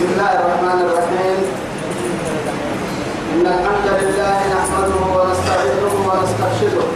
[0.00, 1.38] بسم الله الرحمن الرحيم.
[3.32, 6.86] إن الحمد لله نحمده ونستعينه ونسترشده.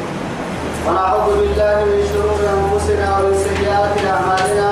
[0.86, 4.70] ونعوذ بالله من شرور أنفسنا ومن سيئات أعمالنا.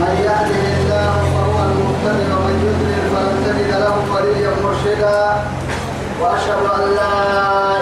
[0.00, 5.18] من يهده الله فهو المهتدي ومن يضلل فلن تجد له وليا مرشدا.
[6.22, 7.14] وأشهد أن لا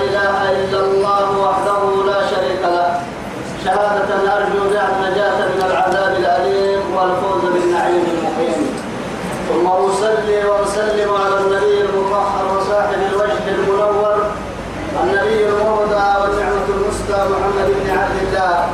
[0.08, 2.88] إله إلا الله وحده لا شريك له
[3.64, 8.61] شهادة أرجو بها النجاة من العذاب الأليم والفوز بالنعيم المقيم
[9.48, 14.17] ثم أصلي وأسلم على النبي المطهر وصاحب الوجه المنور
[15.03, 18.67] النبي المهدى والنعمة المسدى محمد بن عبد الله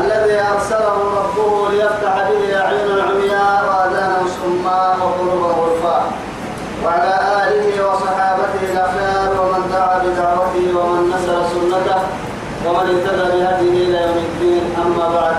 [0.00, 6.04] الذي أرسله ربه ليفتح به أعين العمياء وآذانا الصماء وقلوبا غرفاء
[6.84, 7.14] وعلى
[7.48, 12.00] آله وصحابته الأخيار ومن دعا بدعوته ومن نصر سنته
[12.66, 14.64] ومن اهتدى بهديه إلى يوم الدين.
[14.86, 15.36] أما بعد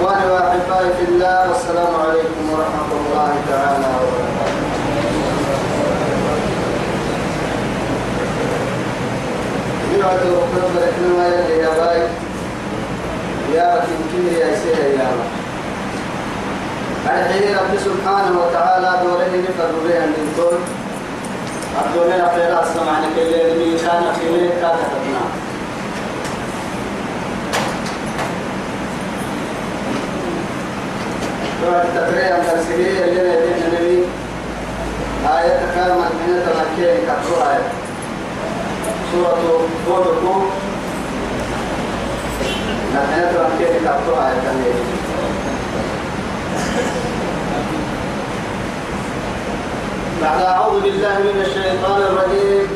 [0.00, 5.60] إخواني وأحبائي في الله والسلام عليكم ورحمة الله تعالى وبركاته.
[9.94, 12.02] يوعد ربنا برحنا ما يلي يا باي
[13.54, 15.08] يا بكين يا سيدي يا
[17.04, 20.58] باي الحين رب سبحانه وتعالى دوره نفر بها من دول
[21.80, 25.22] أبدونا خير السمعنا كل اللي كان ليك كاتبنا
[31.68, 34.04] التقرير الفلسفية اللي لدينا النبي
[35.28, 37.68] آية كامل من تمكين كتبوا آية
[39.12, 39.38] سورة
[39.88, 40.46] هود
[42.94, 44.74] نحن تمكين كتبوا آية كامل
[50.22, 52.68] بعد أعوذ بالله من الشيطان الرجيم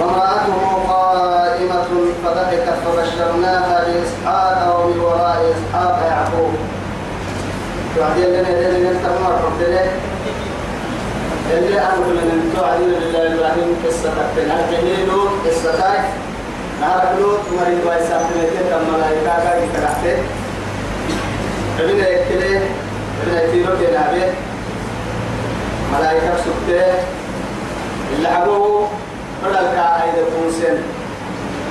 [0.00, 1.84] وامرأته قائمة
[2.24, 6.79] فضحكت فبشرناها بإسحاق ومن وراء إسحاق يعقوب
[7.98, 9.90] وعدين لنا لنا مرة له
[11.58, 15.10] اللي أقول من توعدين لله إبراهيم قصة تكتن الجهيل
[15.46, 16.04] قصة تاك
[16.80, 20.22] نهار لوط مريض ويسام تلك تم ملائكة كاي كرهته
[21.80, 22.60] ابن يكتله
[23.22, 24.32] ابن يكتله كنابه
[25.98, 26.92] ملائكة سكته
[28.16, 28.88] اللي عبوه
[29.44, 30.76] بدل كايد كونسن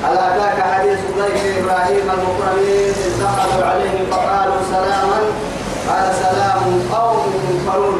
[0.03, 5.19] على ذاك حديث ضيف إبراهيم المكرمين إذ دخلوا عليه فقالوا سلاما
[5.89, 6.63] قال سلام
[6.93, 7.99] قوم منكرون.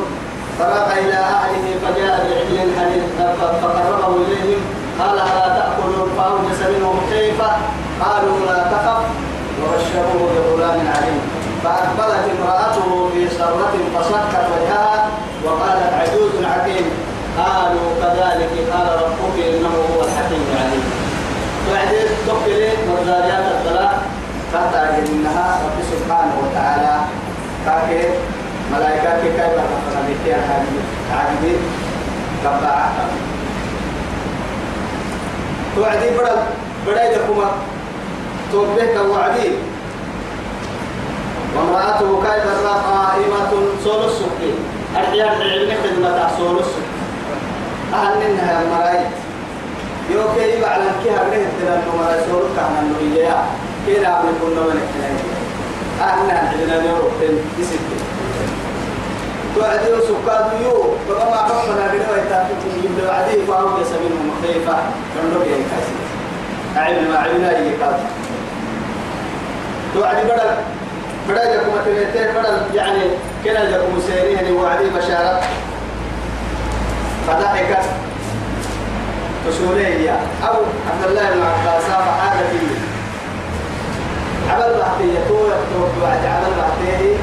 [0.59, 3.03] فرغ إلى أهله فجاء بعجل حديث
[3.61, 4.61] فقربه إليهم
[4.99, 7.51] قال ألا تأكلون فأوجس منهم خيفة
[8.03, 9.03] قالوا لا تخف.
[9.61, 11.21] وبشروه بغلام عليم.
[11.63, 15.07] فأقبلت امرأته في سرة فصكت وجهها
[15.45, 16.85] وقالت عجوز عقيم.
[17.37, 20.85] قالوا كذلك قال ربك إنه هو الحكيم العليم.
[21.71, 23.95] بعدين تقبل والذاريات الثلاث
[24.53, 26.93] تحت إنها رب سبحانه وتعالى
[27.69, 28.01] كاكي
[28.73, 30.33] ملائكة كي كاي برنا بيتي
[31.13, 31.59] عاجبين
[32.43, 32.89] كبا
[35.75, 36.37] توعدي بدل
[36.87, 37.51] بدل يكما
[38.51, 39.49] توبه كوعدي
[41.55, 43.51] وامرأته كاي برنا قائمة
[43.83, 44.53] سول السكي
[44.97, 46.89] أرجع العلم خدمة سول السكي
[47.93, 49.07] أهل منها المرايت
[50.11, 53.43] يوكي يبعلن كي هبره الدلال نمرا سول كهنا نويا
[53.85, 55.28] كي نعمل كنا ونكنا
[56.01, 57.99] أهلنا عندنا نوروبين يسكت
[59.55, 64.77] توعدوا سكاد يو بابا ما حكمنا بنا ويتاكم يبدو عدي فاو يسمينهم خيفة
[65.15, 65.95] من ربي يكاسي
[66.77, 67.99] أعلم ما علمنا يكاد
[69.93, 70.51] توعدي بدل
[71.29, 73.01] بدل يكم تبيتين بدل يعني
[73.43, 75.41] كنا لكم سيرين وعدي بشارة
[77.27, 77.85] فضحكت
[79.47, 80.09] تسولي
[80.47, 80.55] أو
[80.91, 82.88] عبد الله بن عباس فحاجة فيه.
[84.49, 87.15] عمل بحثية تو يكتب بعد عمل بحثية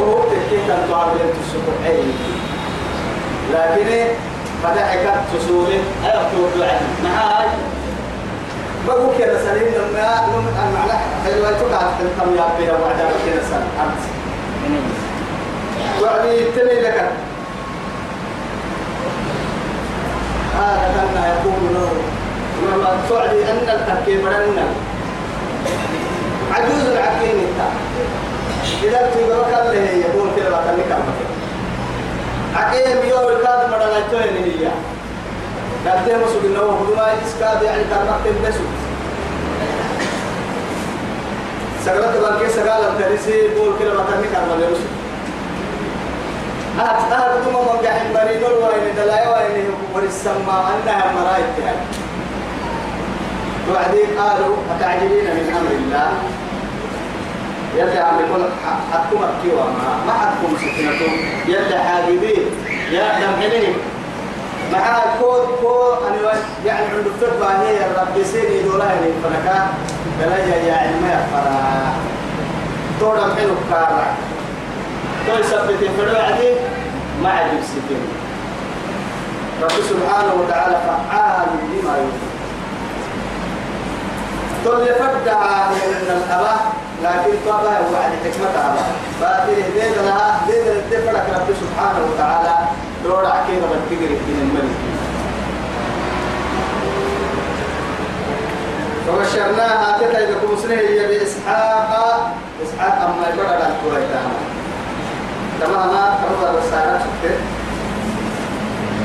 [0.00, 2.12] وهو تكيت أن تعمل السبوعين
[3.52, 4.14] لكن
[4.62, 7.46] فضحكت تسولي أيكتب بعد نهاي
[8.88, 9.98] بقول كده سليم لما
[10.68, 10.92] المعنى
[11.24, 14.04] حلوة تقع في الكم يا بيها وعد كده سنة أمس
[16.02, 17.10] وعدي تلي لك.
[20.58, 21.88] هذا كان يقول له
[22.62, 24.64] وما تعدي أن التركيب لنا
[26.54, 27.60] عجوز العقيم انت.
[28.84, 31.02] إذا تقول كان له يقول كده بقى كان كم
[32.60, 34.68] عقيم يوم الكاد مرة نتوين هي.
[35.90, 38.72] قدام مسوق إنه هو ما إسكاد يعني كان مكتب بسوق.
[41.84, 44.94] سقلت بانكي سقال الترسي بقول كده بقى كان كم له مسوق
[46.80, 51.78] أهت أهت دوما من قاعد مريض وين دلايا وين ورسما أنها مرأيت يعني.
[53.70, 56.12] وبعدين قالوا أتعجبين من أمر الله؟
[57.76, 58.42] يلي عم يقول
[58.92, 59.64] حتكم أكيوا
[60.06, 61.10] ما حتكم سكنتو
[61.48, 62.46] يلي حاجبين
[62.90, 63.74] يا دمحنين
[64.72, 66.32] مع كود كو أنا
[66.66, 69.66] يعني عند التربة هي الرب سيني دولا يعني فلكا
[70.20, 71.92] بلا يا علم يا فرا
[73.00, 74.06] تورم حلو كارا
[75.26, 76.50] تو يثبت فرو عدي
[77.22, 78.02] ما عجب سكين
[79.62, 81.48] رب سبحانه وتعالى فعال
[81.82, 82.33] لما يريد.
[84.64, 86.56] تولي فدع من الأبا
[87.02, 88.84] لكن طبعا هو عن حكمة أبا.
[89.20, 92.54] فاتي ديد لها ديد الدفرك رب سبحانه وتعالى.
[93.04, 94.76] دور عكيدة بالتقري من الملك.
[99.06, 101.90] فبشرناها تتا إذا كمسنه هي بإسحاق
[102.64, 104.30] إسحاق أما يبرد على الكويتان
[105.60, 106.04] تماما.
[106.50, 107.38] الرسالة شفت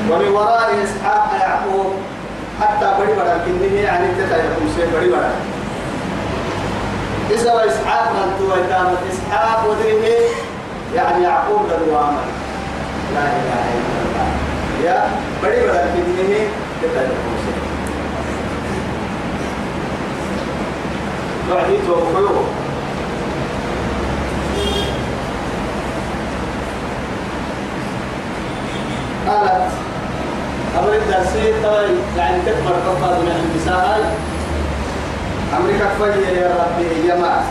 [0.10, 1.94] ومن وراء إسحاق يعقوب
[2.62, 5.32] حتى بدي بڑا كنني يعني يكون سي بدي بڑا۔
[7.32, 10.20] إذا إسحاق من تو إتام إسحاق ودريه
[10.96, 12.26] يعني يعقوب للوامر
[13.16, 14.28] لا إله إلا الله
[14.84, 14.98] يا
[15.44, 16.42] بدي بڑا كنني
[16.82, 17.54] تتا يكون سي
[21.52, 22.46] وعدي توفيوه
[29.28, 29.89] قالت
[30.78, 34.18] أمر الدرسي طيب يعني تكبر قطة من النساء
[35.58, 37.42] أمريكا فجر يا ربي يا ما.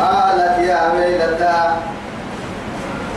[0.00, 1.56] قالت يا ويلتى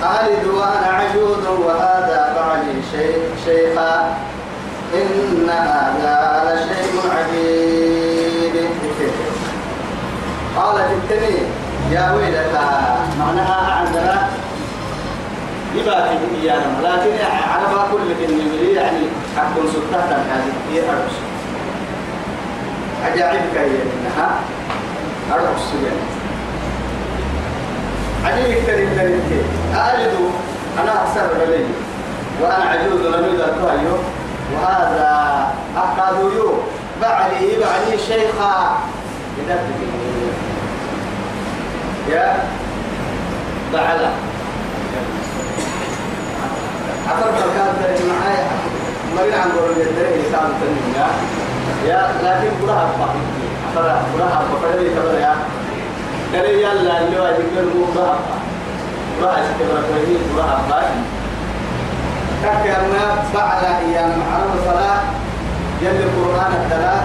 [0.04, 4.16] ألد وأنا عجوز وهذا بعلي شيخ شيخا.
[4.94, 8.70] إن هذا لشيء عجيب.
[10.58, 11.38] قالت التني
[11.92, 12.68] يا ويلتى
[13.20, 14.28] معناها عندنا
[15.76, 16.10] يبقى
[16.42, 16.82] إيانا.
[16.84, 19.06] لكن على ما كل من يعني
[19.38, 21.16] حق سلطة هذه هي أرش
[23.06, 24.40] عجائب كي إنها
[25.34, 26.10] أرش يعني
[28.26, 29.42] عجيب كريم كريم كي
[29.76, 30.16] أجد
[30.84, 31.66] أنا أكثر بلي
[32.42, 33.56] وأنا عجوز لم يدرك
[34.54, 36.54] وهذا أحد يو
[37.02, 38.78] بعلي بعلي شيخا.
[42.10, 42.44] يا.
[43.74, 44.10] بعلا
[47.12, 48.48] أفر كان ترى معايا
[49.16, 51.08] مرينا عن قول يدري إنسان تنيا
[51.88, 53.10] يا لكن كلها أبقى
[53.72, 55.36] أفر كلها أبقى فلذي كبر يا
[56.34, 58.16] قال يلا اللي هو يذكر مو كلها
[59.20, 60.84] أبقى كلها يذكر كويس كلها أبقى
[62.44, 65.02] كأننا بعد أيام معلومة الصلاة
[65.82, 67.04] يلي القرآن الثلاث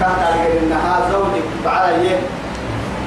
[0.00, 0.12] كان
[0.62, 2.18] إنها زوجك بعد يه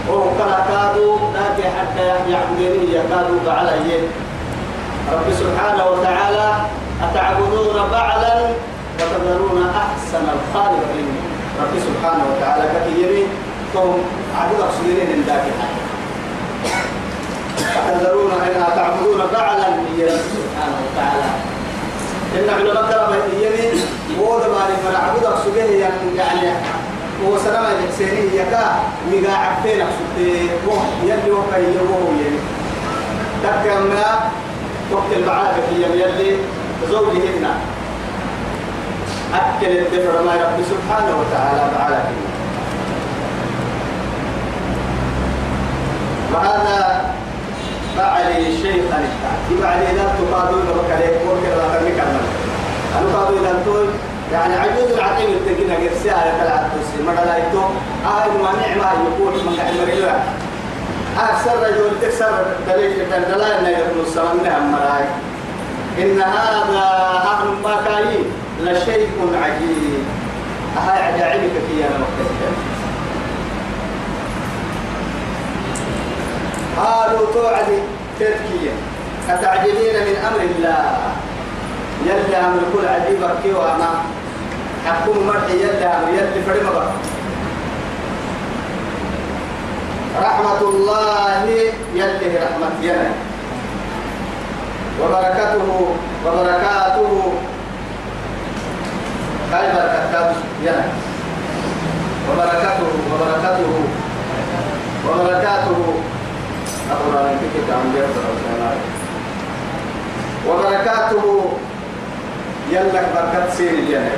[0.09, 3.99] وهم كلا كادوا لكن حتى يعبدني يكادوا بعد يه
[5.13, 6.49] رب سبحانه وتعالى
[7.03, 8.35] أتعبدون بعلا
[8.99, 11.09] وتذرون أحسن الخالقين
[11.61, 13.27] رب سبحانه وتعالى كثيري
[13.73, 13.93] ثم
[14.39, 15.45] عبد أقصدين من ذاك
[17.77, 19.67] أتذرون أن أتعبدون بعلا
[19.97, 21.29] سبحانه وتعالى.
[22.35, 23.81] إن علماء ترى يمين
[24.19, 26.53] وده ما من عبد أقصدين يعني
[27.25, 28.79] هو سلام الحسيني يكا
[29.11, 30.49] ميغا عبتين أقصدين
[31.03, 32.39] يلي وكا يوهو يعني
[33.43, 34.19] تكمنا
[34.91, 36.37] وقت المعارف هي يلي
[36.91, 37.45] زوجهن.
[39.33, 42.03] أكل الدفر ما رب سبحانه وتعالى تعالى
[46.33, 47.05] وهذا
[47.97, 48.99] فعلي شيخا
[49.51, 51.17] يبقى لا تقادوا لك عليك.
[51.29, 53.85] وكذا خليك أنا قادوا إلى التوي
[54.33, 57.59] يعني عجوز العقيم التقينا قرسيها يتلعب تسي مرة لا يتو
[58.05, 60.13] آه ما نعمة يقول من كحمر
[61.19, 65.05] أكثر رجل تكسر دليل دلائل إن يكون السماء نعم مراي
[65.99, 66.83] إن هذا
[67.31, 68.19] أهل مكاي
[68.63, 69.09] لشيء
[69.43, 70.03] عجيب.
[70.77, 72.39] هاي عجائبك في أنا وقتك
[76.77, 77.79] قالوا توعدي
[78.19, 78.73] تركيا.
[79.29, 80.97] أتعجبين من أمر الله؟
[82.05, 83.89] يلا أمر كل عجيب كي وأنا.
[84.85, 86.87] حكم مرحي يلا أمر يلا فريم بقى
[90.21, 91.45] رحمة الله
[91.95, 93.11] يله رحمة ينا
[95.01, 95.67] وبركاته
[96.25, 97.33] وبركاته.
[99.53, 100.85] هاي بركاته ينا
[102.29, 103.71] وبركاته وبركاته.
[105.07, 105.79] وبركاته.
[106.91, 107.93] أقول أنا كنت عم
[110.47, 111.25] وبركاته.
[112.71, 114.11] يلك بركة سير الينا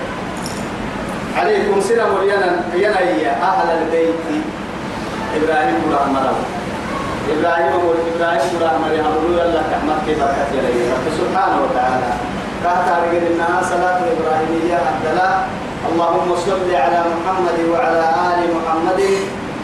[1.38, 4.58] عليكم سلام الينا ينا أهل البيت.
[5.38, 6.36] إبراهيم قرآن مرة
[7.33, 11.05] إبراهيم أقول إبراهيم قرآن مرة أقول الله كحمد كيف بركة يلي رب.
[11.19, 12.09] سبحانه وتعالى.
[12.63, 15.36] كهتا رجل إنها صلاة إبراهيمية الدلاء
[15.89, 19.01] اللهم صل على محمد وعلى آل محمد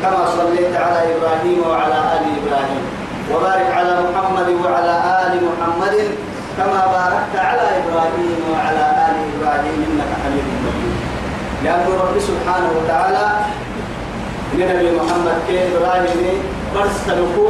[0.01, 2.84] كما صليت على إبراهيم وعلى آل إبراهيم.
[3.34, 4.95] وبارك على محمد وعلى
[5.25, 5.95] آل محمد
[6.57, 10.95] كما باركت على إبراهيم وعلى آل إبراهيم إنك حميد مجيد.
[11.63, 13.25] لأن رب سبحانه وتعالى
[14.57, 16.39] لنبي محمد كي إبراهيم
[16.75, 17.47] برسلكو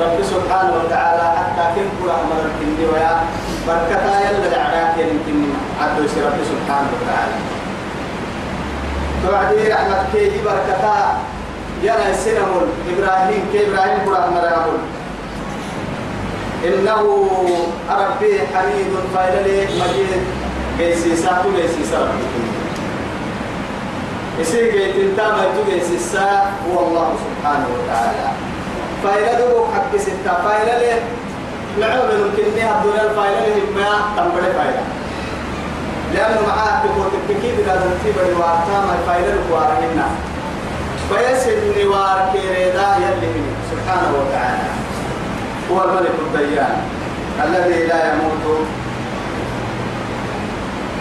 [0.00, 3.14] رب سبحانه وتعالى حتى كن كل أمر الكندي ويا
[3.68, 5.38] بركتا يلا دعاك يمكن
[5.80, 7.36] عدو رب سبحانه وتعالى.
[9.22, 10.96] توعدي رحمة كي بركتا
[11.82, 14.44] يلا سنمول إبراهيم كي إبراهيم كل أمر
[16.64, 17.02] إنه
[17.90, 20.22] ربي حميد فايللي مجيد.
[20.78, 22.14] جيسي ساتو جيسي ساتو
[24.40, 26.18] يصير جيت انت ما تجيسي
[26.68, 28.28] هو الله سبحانه وتعالى.
[29.04, 31.00] فايلة دوك حق ستة فايلة ليه
[31.80, 34.82] نعم ممكن نها الدنيا الفايلة ليه ما تنبري فايلة.
[36.14, 40.02] لأنه معاه تقول تبكي بلا تنتي بني وارتام الفايلة الكوارهن
[41.08, 44.68] فيسد نوار كيريدا يلي سبحانه وتعالى.
[45.70, 46.76] هو الملك الديان.
[47.44, 48.66] الذي لا يموت.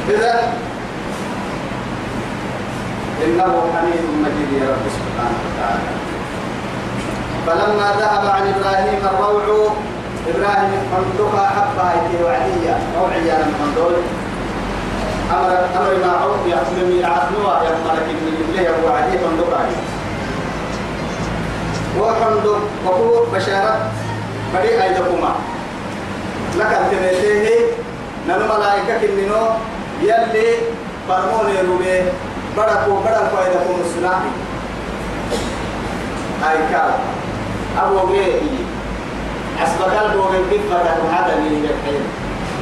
[0.10, 0.53] إذا
[3.26, 5.90] إنه حميد مجيد يا رب سبحانه وتعالى.
[7.48, 9.72] فلما ذهب عن إبراهيم الروع
[10.28, 13.96] إبراهيم حمدك حبها إتي وعدية روعية من دول
[15.32, 19.54] أمر أمر معروف يحمل يعثنوا يحملك من الله وعدية حمدك
[22.00, 23.92] وحمدك وهو بشارة
[24.54, 25.32] بدي أيدكما.
[26.58, 27.60] لك التنسيه
[28.28, 29.44] نمو ملائكة كننو
[30.02, 30.48] يلي
[31.08, 32.04] فرموني روبي.
[32.58, 34.30] بدكو بدكو أيدكم السناحي
[36.50, 36.92] أي كال
[37.84, 38.66] أبو غيري
[39.64, 42.02] أسبق البوغي كيف بدك هذا اللي يحيي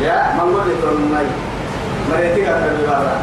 [0.01, 1.27] يا من قول لك المي
[2.11, 3.17] مريتك في بارا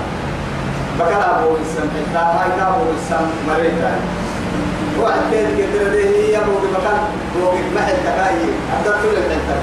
[0.98, 3.92] بكرة أبو السم حتى هاي كابو السم مريتا
[5.32, 6.96] كده كده ده هي أبو بكر
[7.36, 8.36] بوغي ما حتى كاي
[8.72, 9.56] أقدر كل حتى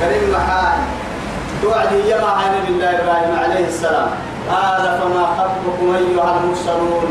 [0.00, 0.78] كريم محاي
[1.62, 4.10] توعدي يا مع نبي الله إبراهيم عليه السلام.
[4.50, 7.08] هذا فما خطبكم أيها المرسلون؟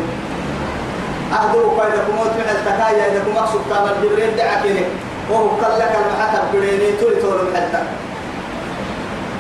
[1.34, 4.84] أهدوا قيدكم وتمع التكايا إذا كم أقصد كامل جبريل دعكني
[5.32, 7.84] وهو قال لك المحكم بريني تولي تولي حتى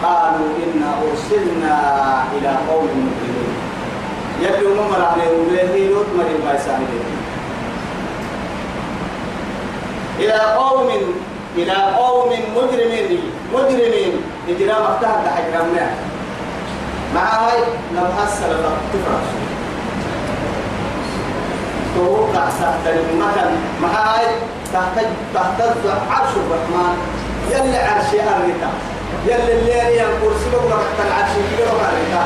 [0.03, 1.77] قالوا إنا أرسلنا
[2.37, 3.53] إلى قوم مجرمين
[4.41, 6.85] يبدو ممر عليه وبيه لوط مريم بايسان
[10.19, 10.89] إلى قوم
[11.55, 13.21] إلى قوم مجرمين
[13.53, 14.11] مجرمين
[14.49, 15.89] إجرام افتحت حجرمنا
[17.15, 17.59] مع هاي
[17.93, 18.51] لم حصل
[18.93, 19.23] تفرح.
[21.95, 23.55] توقع سهل المكان.
[23.81, 24.25] مع هاي
[24.73, 26.97] تحتاج تهتز عرش الرحمن.
[27.51, 28.69] يلي عرشي أريتا.
[29.25, 32.23] يلي الليل ينقر سبب لك العرش يقرب أريتا.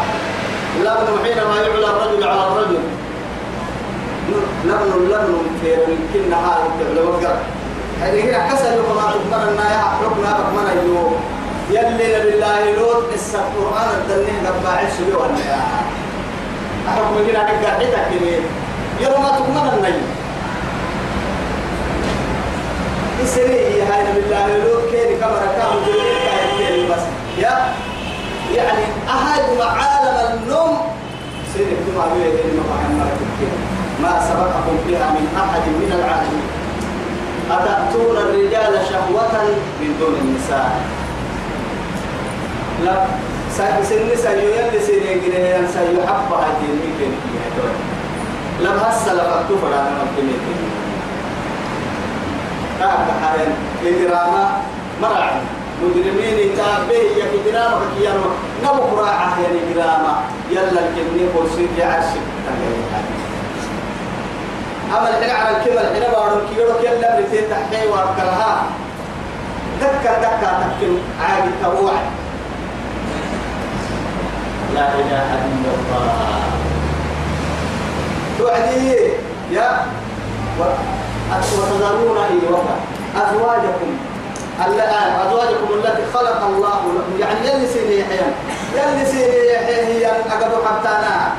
[0.80, 2.80] لبن حينما يعلى الرجل على الرجل.
[4.66, 7.36] لبن لبن في يمكن هاي وقر
[8.02, 11.16] هذه هنا حسن لكم ما تكمرنا يا حكمنا بكمنا اليوم
[11.70, 15.62] يلي بالله لوط اس القرآن الدنيا قبل عيش اليوم يا.
[16.88, 17.40] حكم كده.
[17.40, 18.12] قاعدتك
[19.02, 20.08] يرى ما تكمرنا النجم.
[23.24, 25.74] إسرائيل هاي بالله لوط كيري كما ركام
[26.58, 27.04] كيري بس.
[27.38, 27.74] يا.
[28.56, 30.78] يعني أهل عالم النوم.
[31.54, 33.12] سيدك كما بيه إنما محمد
[34.02, 36.48] ما سبقكم فيها من أحد من العالمين.
[37.52, 39.34] أتأتون الرجال شهوة
[39.82, 41.01] من دون النساء؟
[42.86, 43.06] لا.
[43.58, 47.12] سن سيو يلي سيري جريه أن سيو حبا هاي ممكن
[48.64, 50.28] لم هسه لفقتو فلا نمكن
[52.80, 53.52] كاب حالين
[53.86, 54.50] إجرامة
[55.02, 55.42] مرعي
[55.84, 58.26] مجرمين تابه يا إجرامة كيانو
[58.64, 60.14] نبو قراعة يا إجرامة
[60.52, 62.24] يلا الكني قرصي يعشق
[64.92, 68.64] أما الحين على الكبر الحين بارون كيلو كيلا بريتين تحكي وأكلها
[69.82, 71.94] دكا دكا تكل عادي تروع
[74.76, 76.42] لا إله إلا الله.
[78.40, 78.88] توعدي
[79.52, 79.86] يا
[81.58, 82.76] وتذرون أيها
[83.16, 83.92] أزواجكم
[85.28, 87.14] أزواجكم التي خلق الله لكم.
[87.20, 88.28] يعني يلي سيني يحيى
[88.76, 91.32] يلي سيني يحيى هي أقدر حتى أنا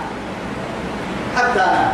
[1.36, 1.92] حتى أنا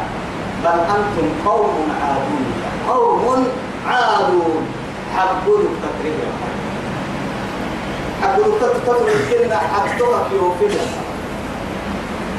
[0.65, 2.45] بل أنتم قوم عادون
[2.89, 3.49] قوم
[3.87, 4.67] عادون.
[5.17, 6.19] حبوا التقريب
[8.23, 10.67] حبوا التقريب كلنا حبتوها في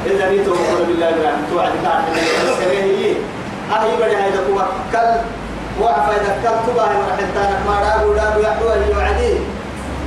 [0.06, 3.14] إلا نيتو وقول بالله من أحد توعد بعد من السريه
[3.72, 4.62] أهي بدي هاي دكوا.
[4.92, 5.12] كل
[5.80, 9.34] وعفا يدكال تباهي ورحلتانك ما رابو رابو يحوى اللي وعدي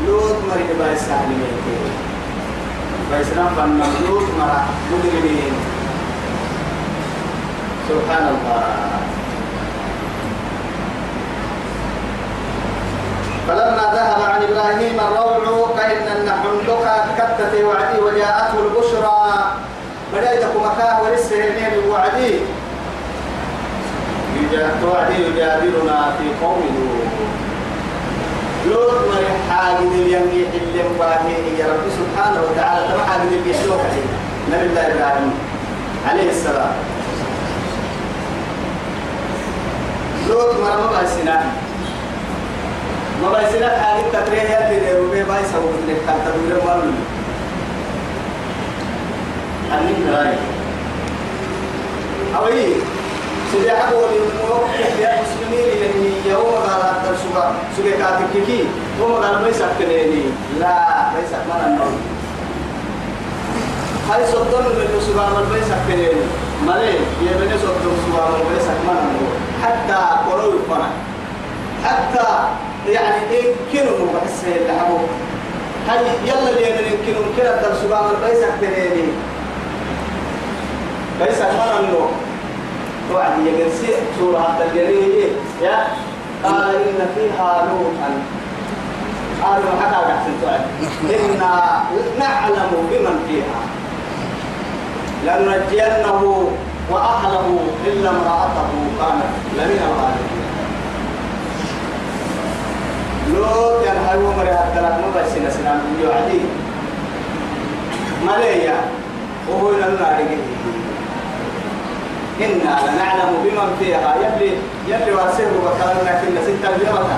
[0.08, 1.78] لوت مريد باي السهل ميكي
[3.12, 4.62] فإسلام فأنا لوت مرا.
[4.92, 5.54] مجرمين.
[7.90, 8.64] سبحان الله.
[13.48, 19.24] فلما ذهب عن إبراهيم الروع كان نحن لك كتت وعدي وجاءته البشرى.
[20.14, 22.40] بدأتك مكاه ولسه هنين وعدي
[24.82, 27.04] توعدي يجادلنا في قوم لوط.
[28.68, 32.88] لوط مري حاجد اليمي اللي مباهي يا رب سبحانه وتعالى.
[32.94, 33.78] تبع حاجد اليسوع
[34.52, 35.34] نبي الله إبراهيم
[36.10, 36.72] عليه السلام.
[40.30, 41.44] لوط مرة ما بسنا
[43.24, 46.82] ما بسنا حاجد تطريه يلي روبي باي سووا لك كان تدور
[49.74, 50.36] أني براي
[52.36, 52.74] أوي
[53.52, 57.44] سيدي حقول الموقف يا مسلمين يعني يوم هذا سوى
[57.78, 58.66] سوى كاتككي
[59.02, 60.24] هو قال ما يسكنني
[60.60, 60.76] لا
[61.14, 62.02] ما يسكن النوم
[64.10, 66.22] هاي صدق من سوى ما يسكنني
[66.68, 70.00] مالي؟ يبني صدق سوى ما يسكن النوم حتى
[70.32, 70.90] قولوا يفنا
[71.86, 72.28] حتى
[72.88, 75.00] يعني إيه كنوا بحس اللي حبوا
[75.90, 79.08] هاي يلا اللي يمكن كده درس بعض البيسك تنيني
[81.24, 82.12] بيسك مرة النوم
[83.10, 83.82] توعد يجلس
[84.20, 85.88] سورة الجريه يا
[86.44, 88.10] قال إن فيها لوطا.
[89.44, 90.62] قالوا حكى قاعد توعد
[91.04, 91.84] إنا
[92.20, 93.60] نعلم بمن فيها.
[95.26, 96.22] لننجينه
[96.92, 100.44] وأهله إلا امرأته كانت لمن الغالبين.
[103.34, 106.42] لوط يعني هاي عمر هالثلاث ما بس سنة من يوعدي.
[108.28, 108.76] مليا
[109.50, 110.20] وهو لنا
[112.42, 114.16] إنا لنعلم بمن فيها.
[114.24, 114.52] يلي
[114.88, 117.18] يلي وارسله وكلامنا كنا ستة بيوتا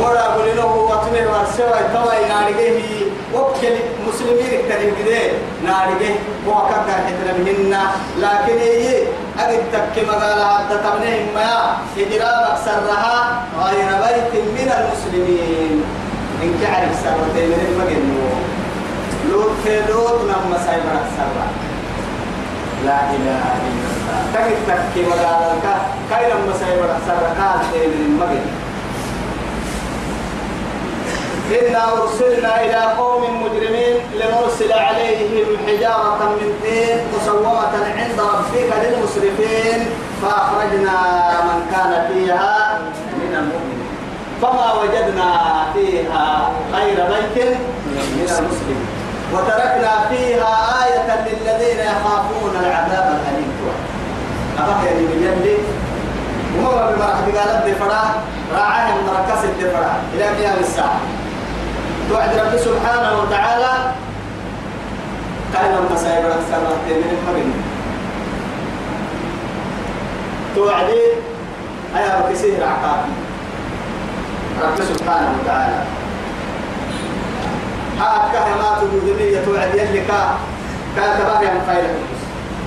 [0.00, 1.80] ورا قلنا هو وطنه وارسله.
[1.94, 2.80] توا نارجه
[3.34, 3.76] وكل
[4.08, 5.20] مسلمين كتير كده
[5.64, 6.14] نارجه
[6.46, 7.76] كذا حتنا بهن.
[8.18, 9.02] لكن هي
[9.38, 15.84] أجد تك مقالة حتى تبنيه ما إجرام أكثرها غير بيت من المسلمين.
[16.42, 18.42] إن كعرف سرتين من المجنون
[19.30, 21.46] لوط لوط نم سايبر أكثرها
[22.86, 24.18] لا إله إلا الله.
[24.34, 25.64] تجد تك مقالة
[26.10, 28.62] كاين مسايبر أكثرها من المجنون
[31.52, 39.80] إنا أرسلنا إلى قوم مجرمين لنرسل عليهم حجارة من طين مسومة عند ربك للمسرفين
[40.22, 40.96] فأخرجنا
[41.48, 42.80] من كان فيها
[43.20, 43.92] من المؤمنين.
[44.42, 45.30] فما وجدنا
[45.74, 48.91] فيها غير بيت من المسلمين.
[49.32, 50.52] وتركنا فيها
[50.84, 53.52] آية للذين يخافون العذاب الأليم.
[54.58, 55.56] أبقى يعني من يلي
[56.58, 58.02] وما بمرح بقالت دفرا
[58.54, 61.00] راعهم مركز الدفرا إلى قيام الساعة.
[62.08, 63.72] توعد رب سبحانه وتعالى
[65.54, 67.52] قال مسايب أكثر من المبن
[70.54, 71.02] توعدي
[71.96, 73.00] أيها بكسيه عقاب
[74.62, 75.78] رب سبحانه وتعالى
[78.00, 80.10] هاك كهمات المدنية توعد يلك
[80.96, 81.90] كاتبها يا مخير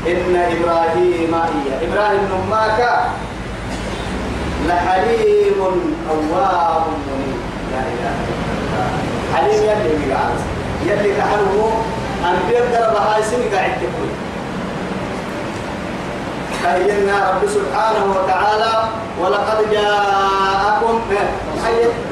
[0.07, 2.79] إن إبراهيم إيا إبراهيم نماك
[4.67, 5.59] لحليم
[6.09, 7.39] أواب منيب.
[7.71, 8.89] لا إله إلا الله.
[9.35, 10.39] حليم يلي قاعد.
[10.85, 11.69] يلي كحلو
[12.25, 14.09] أن بيقدر بهاي سنة قاعد تقول.
[16.63, 18.73] فهينا رب سبحانه وتعالى.
[19.21, 21.01] ولقد جاءكم.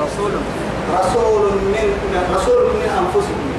[0.02, 0.32] رسول.
[1.00, 1.88] رسول من
[2.36, 3.54] رسول من أنفسكم.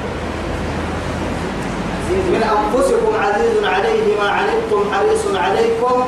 [2.33, 6.03] من أنفسكم عزيز عليه ما عنتم حريص عليكم.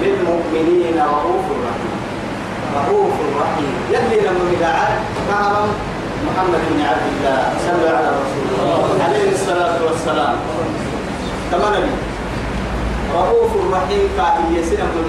[0.00, 1.94] بالمؤمنين رؤوف رحيم.
[2.76, 3.72] رؤوف رحيم.
[3.90, 5.68] يلي لما مدعاء كهرم
[6.26, 10.36] محمد بن عبد الله صلى على رسول الله عليه الصلاة والسلام.
[11.50, 11.94] كما نبي.
[13.14, 15.00] رؤوف رحيم كاهي يسنا من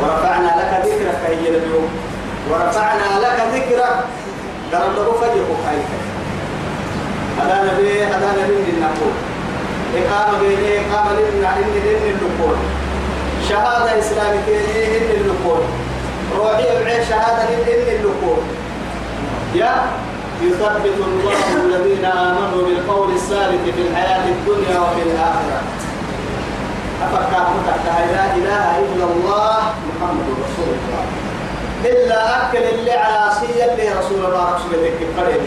[0.00, 1.88] ورفعنا لك ذكرك هي اليوم
[2.50, 3.96] ورفعنا لك ذكرك.
[4.72, 5.92] قرب له فجر خيرك
[7.38, 9.14] هذا نبي هذا نبي من النقول
[9.96, 12.56] إقامة بيني إقامة لنا إن إن النقول
[13.48, 14.58] شهادة إسلامية
[14.98, 15.62] إن النقول
[16.36, 18.42] روحي بعيش شهادة إن النقول
[19.54, 19.74] يا
[20.42, 25.60] يثبت الله الذين آمنوا بالقول الثابت في الحياة الدنيا وفي الآخرة.
[27.02, 31.23] أفكار متك لا إله إلا الله محمد رسول الله.
[31.84, 35.40] إلا أكل اللي على سي اللي رسول الله رسول الله كيف قريب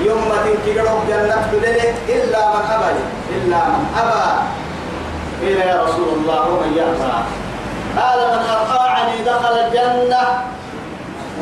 [0.00, 2.90] يوم ما تنكروا جنة بدلك إلا من أبى
[3.36, 4.40] إلا من أبى.
[5.40, 7.12] قيل يا رسول الله ومن يأبى
[8.00, 10.22] قال من أطاعني دخل الجنة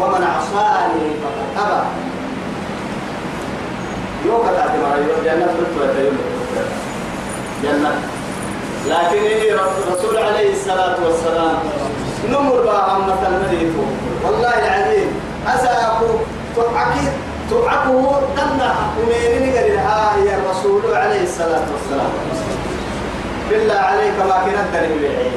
[0.01, 1.87] ومن عصاني فقد أبى.
[4.27, 6.19] يوم كتعت مرة جنة فتوى يوم
[7.63, 7.93] جنة.
[8.89, 9.57] لكن
[9.93, 11.59] رسول عليه الصلاة والسلام
[12.27, 13.83] نمر بقى عمة المريتو
[14.25, 15.11] والله العظيم
[15.47, 16.07] أساكو
[16.57, 17.07] تعكي
[17.51, 22.11] تعكه دنا ومين قال ها يا الرسول عليه الصلاة والسلام.
[23.51, 25.33] بالله عليك ما كنا الدليل بعيد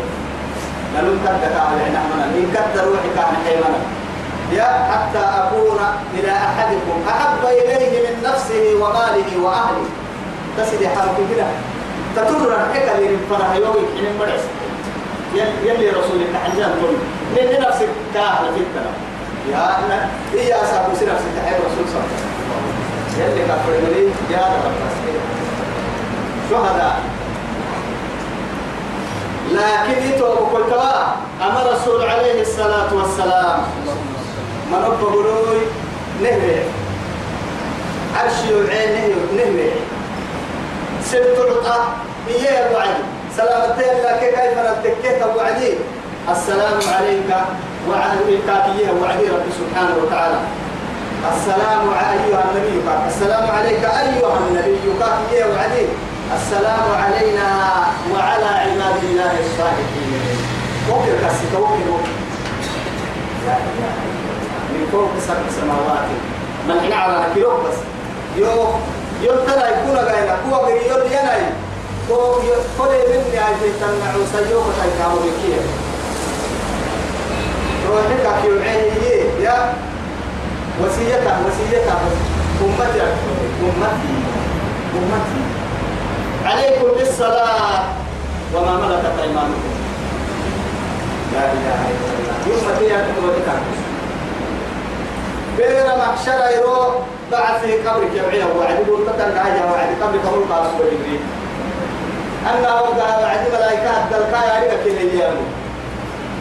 [0.96, 3.80] لم تدك على نحن من قدر روحي كان حيمنا
[4.52, 5.80] يا حتى أكون
[6.20, 9.86] إلى أحدكم أحب إليه من نفسه وماله وأهله.
[10.58, 11.46] تسدي حرف كده.
[12.56, 14.44] الحكا اللي فرح يومي حين مرس
[15.36, 16.96] يلي رسول الله حجان كل
[17.36, 18.94] لأن نفسك؟ كاهل في الكلام
[19.52, 22.32] يا أنا إيا أسابو سي نفسك؟ تحيي رسول صلى الله عليه وسلم.
[23.20, 24.04] يلي كفر لي
[24.36, 24.72] يا رب
[26.50, 27.00] شهداء.
[29.52, 31.04] لكن يتوب كل كوا
[31.42, 33.60] أما رسول عليه الصلاة والسلام.
[34.72, 35.62] من أبو بروي
[36.24, 36.56] نهوي
[38.16, 39.70] عرشي وعين نهوي نهوي
[41.04, 41.88] سبت العطاء
[42.30, 43.04] إياه وعدي
[43.42, 45.74] سلامتين لك كيف نتكيت وعدي
[46.32, 47.30] السلام عليك
[47.90, 50.40] وعليك إياه وعدي رب سبحانه وتعالى.
[51.34, 54.80] السلام أيها النبي السلام عليك أيها النبي
[55.32, 55.86] إياه وعدي.
[56.38, 57.48] السلام علينا
[58.14, 60.38] وعلى عباد الله الصالحين.
[60.90, 61.90] وكر كسك وكر
[63.46, 63.94] لا إله
[64.72, 66.08] من فوق سبع سماوات.
[66.68, 67.78] من على كيلو بس.
[68.38, 68.66] يو
[69.22, 70.98] يو ترى يكون غاينا كوا غير يو
[72.78, 73.46] كل من يا
[73.80, 75.62] تنع سيوك تايكامو بكيه
[77.90, 79.74] روحك كيو عيني يا
[80.84, 82.00] وصيتها وصيتها
[82.62, 83.02] أمتي
[83.64, 84.16] أمتي
[84.96, 85.42] أمتي
[86.46, 87.84] عليكم بالصلاة
[88.56, 89.72] وما ملكت أيمانكم
[91.34, 93.48] لا إله إلا الله يوم تيا تقولك
[95.58, 96.92] بين محشر يرو
[97.32, 100.68] بعد في قبر جمعية وعد يقول عاجة وعد قبر قبر قاس
[102.50, 104.10] أنا وقع وعد ملائكة
[104.46, 105.46] يعرف كل اليوم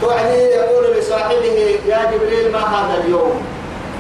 [0.01, 3.43] توعدي يقول لصاحبه يا جبريل ما هذا اليوم؟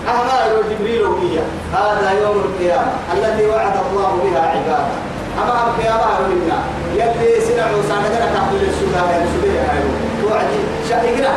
[0.08, 1.38] أهما جبريل وهي.
[1.72, 4.94] هذا يوم القيامة التي وعد الله بها عباده.
[5.42, 6.58] أما القيامة منا.
[6.94, 9.82] يلي سنع وساندنا كابل السوداء يعني سوداء هاي
[10.22, 11.32] توعدي شاهدنا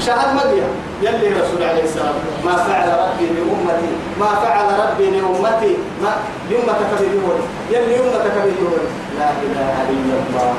[0.00, 0.68] شهد مديا
[1.02, 6.12] يلي رسول عليه السلام ما فعل ربي بأمتي ما فعل ربي لأمتي ما
[6.50, 7.38] لأمتك بدون
[7.70, 8.82] يلي أمتك بدون
[9.18, 10.54] لا إله إلا الله.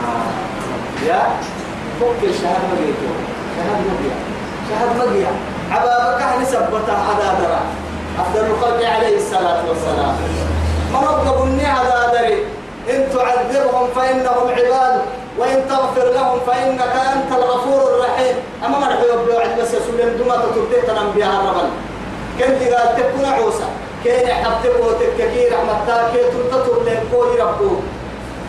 [1.07, 1.21] يا
[1.99, 3.13] فك الشهد مديا
[3.55, 4.15] شهد مديا
[4.69, 5.31] شهد مديا
[5.71, 7.61] عبابك نسبتها على درا.
[8.19, 10.15] أفضل الخلق عليه الصلاة والسلام.
[10.93, 12.37] مرقب النعى دري.
[12.89, 15.01] إن تعذبهم فإنهم عباد
[15.37, 18.35] وإن تغفر لهم فإنك أنت الغفور الرحيم.
[18.65, 21.69] أما ما رحيو بلوعد بس يسولين دماء تتبتيه تنبيها الربل.
[22.39, 23.67] كنت قال تكون عوسى.
[24.03, 27.75] كين حبتك وتككي رحمتا كي تنتطر لين كوي ربو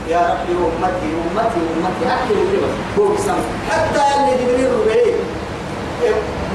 [0.09, 2.05] يا ربي أمتي أمتي أمتي.
[2.09, 2.64] أحكي لك
[2.97, 5.14] بوك سم حتى اللي جبريل ربعي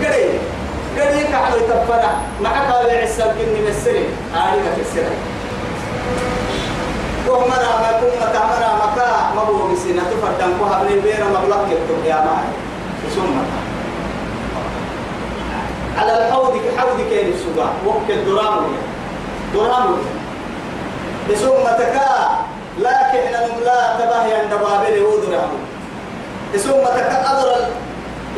[0.03, 0.39] قري.
[0.99, 2.11] قري كحلو تبنا
[2.41, 4.85] معك على عسى الجن من السري آلك
[7.29, 12.49] وهمنا ما يكون متعمنا مكا مبو بسنة تفردن كوها من البيرة مبلغ يكتب يا معي
[13.15, 13.37] ثم
[15.97, 18.63] على الحوض حوض كين السباع وقت الدرام
[19.53, 19.97] درام
[21.35, 22.29] ثم تكا
[22.79, 23.31] لكن
[23.65, 25.49] لا تباهي عند بابل ودرام
[26.53, 27.67] ثم تكا أضر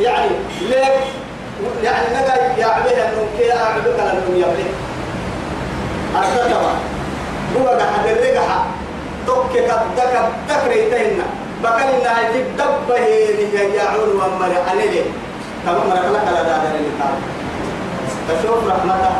[0.00, 0.92] يعني ليك
[1.84, 4.72] يعني نقا يعبه أنه كي أعبك لأنه يبلغ
[6.16, 6.74] أردتما
[7.56, 8.01] هو قاعد الرقحة
[9.52, 10.14] تك كدك
[10.48, 11.22] تكريتين.
[11.62, 13.06] بكل إنها تدبه
[13.74, 15.04] يعون ومر عليه.
[15.66, 17.14] تمام مرك لك لا دار اللي قال
[18.28, 19.12] تشوف رحمته.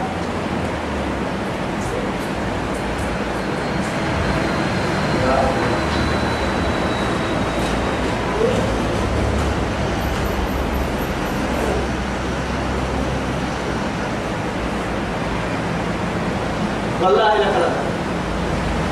[17.03, 17.71] والله لك لا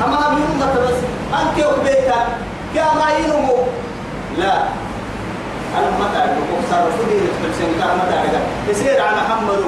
[0.04, 0.98] أما بيوم بس
[1.60, 2.14] أنت وبيتك
[2.74, 3.56] كما ينمو
[4.38, 4.54] لا.
[5.78, 8.42] أنا ما تعرف صار فدي في سنة ما تعرف.
[8.68, 9.62] يصير على محمد.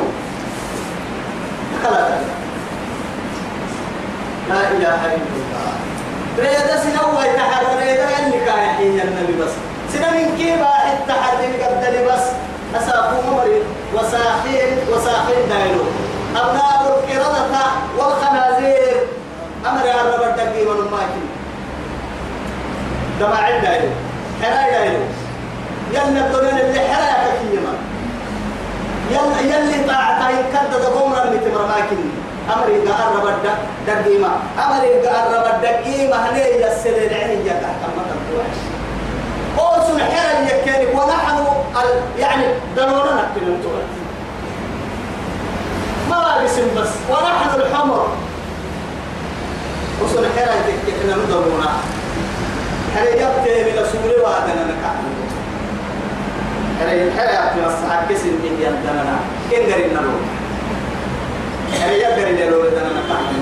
[1.85, 2.22] خلاص.
[4.48, 5.72] لا إله إلا الله.
[6.38, 8.09] ريدا سنوى يتحرر ريدا
[8.46, 9.52] كان حين النبي بس.
[9.92, 10.61] سنة من كيف
[10.92, 12.24] التحرر قدر بس.
[12.76, 15.85] أسافو مريض وساحين وساحين دايلو
[16.37, 17.64] أبناء القردة
[17.98, 18.96] والخنازير.
[19.66, 20.66] أمر يا رب الدقي
[23.22, 23.88] من ماكين دمع دايلو
[24.42, 25.04] حراي دايلو
[25.92, 27.74] يلا الدنيا اللي حراي كثيرا
[29.11, 32.11] يلا يلي طاعتا يكدد قمرا لتمر ماكين
[32.54, 38.58] أمر يقرب الدقيمة أمر يقرب الدقيمة هني يسل العين يقع كما تنتوحش
[39.58, 41.44] أو سنحر يكينك ونحن.
[42.18, 42.44] يعني
[42.76, 43.46] دلونا نكتن
[46.11, 46.88] ما اسم بس.
[47.11, 48.08] ونحن الحمر.
[50.04, 52.01] وصل حرا حرا يبتي من
[53.92, 55.05] سوري وادنا نكعن
[56.81, 59.16] حرا حرا يبتي مصحاب كسن من يدنا
[59.50, 60.14] كن قرينا له
[61.81, 63.35] حرا يبتي له دنا نكعن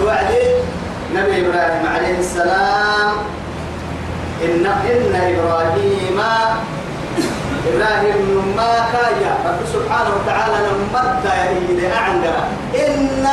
[0.00, 0.44] توعدي
[1.14, 3.10] نبي إبراهيم عليه السلام
[4.44, 6.20] إن إن إبراهيم
[7.68, 11.26] إبراهيم ما كايا رب سبحانه وتعالى نمد
[11.70, 12.36] إلى أعنقر
[12.74, 13.24] إن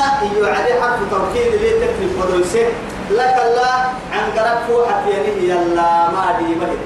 [0.44, 2.68] يعدي حرف توكيد لي تكلف ودوسه
[3.12, 3.78] لك الله
[4.14, 6.82] عنقرك فوحة يعني يلا ما دي مهد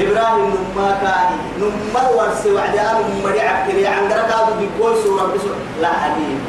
[0.00, 3.86] إبراهيم نما كاي نما ورسي وعدي أنا مري عبكري.
[3.86, 6.40] عنقرك هذا بيقول سورة بسورة لا حديث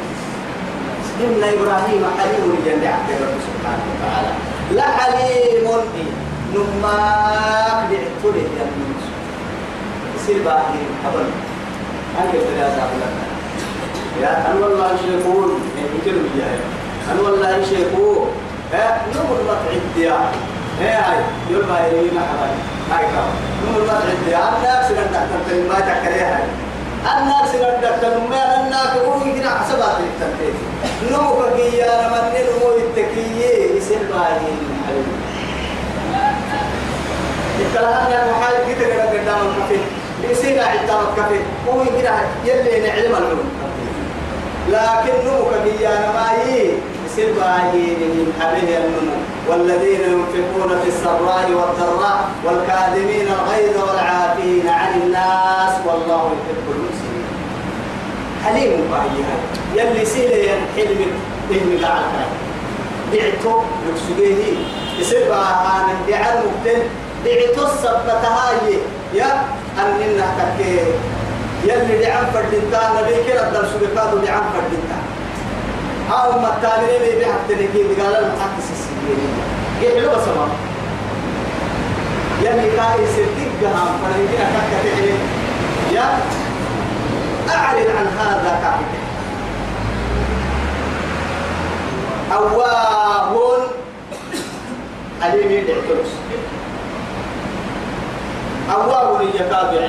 [1.20, 4.32] إن إبراهيم حليم لجند عبد رب سبحانه وتعالى.
[4.72, 5.66] لا حليم
[6.54, 6.96] نما
[7.90, 8.34] يا يصير
[10.28, 11.26] باهي أبدا.
[12.20, 13.14] أنك بلا زعلان
[14.22, 16.54] يا أن والله يشركون يمكن بيها
[17.12, 18.28] أن والله يشركون
[18.72, 20.18] ها نمر مطعد يا
[20.80, 21.18] هاي
[21.50, 22.60] يقول ما يريد حبايب
[22.92, 23.28] هاي كم
[23.68, 25.28] نمر مطعد يا الناس اللي تحت
[25.68, 26.40] ما تكريها
[27.18, 28.86] الناس اللي تحت ما الناس.
[28.96, 30.54] هو يقرأ حسابات التنفيذ
[31.12, 34.52] نمو كيا نمن نمو التكيي يصير باهي
[34.86, 35.16] حبيبي
[38.10, 43.50] يا محال كده كده قدام الكافي يصير عدام الكافي هو كده يلي نعلم العلوم.
[44.68, 46.72] لكن نمو كبيا نمايي
[47.06, 49.16] يصير باهي من حبيه النمو.
[49.48, 57.26] والذين ينفقون في السراء والضراء والكاذبين الغيظ والعافين عن الناس والله يحب المسلمين
[58.44, 60.98] حليم باهي يلي سيلي حلم
[61.50, 62.02] حلم قاعد
[63.12, 64.54] دعتو لكسبيه
[64.98, 66.82] يصير باهي دعال مبتن
[67.24, 68.78] دعتو السبتهاي
[69.14, 69.44] يا
[69.78, 70.78] أننا تكي
[71.64, 74.98] يلي دعم فردنتا نبي كلا الدرس بكادو دعم فردنتا
[76.10, 79.32] هاو مكانين اللي بحق تنكي قال المحكس السجين.
[79.82, 80.48] يحلو بسما
[82.42, 85.16] يلي كاي سدق هم فلنجينا كاكا
[85.92, 86.18] يا
[87.54, 89.00] أعلن عن هذا كاكا
[92.36, 93.60] أواهون
[95.24, 96.10] أليم يدعتوش
[98.74, 99.88] أواه يتابع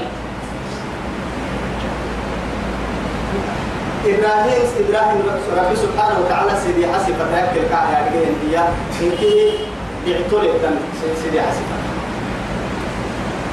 [4.06, 5.18] إبراهيم إبراهيم
[5.58, 8.60] ربي سبحانه وتعالى سيدي حسب فتاك الكعب يا رجال هي
[9.02, 9.22] إنك
[10.08, 10.76] يعتول الدم
[11.24, 11.66] سيدي حسب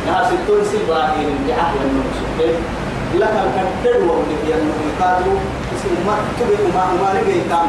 [0.07, 2.59] ناس ستون سيبا إن بعهد النمسك
[3.15, 5.33] لك الكتر وولد هي النمكادو
[5.75, 7.67] اسم ما تبي ما ما نجي تام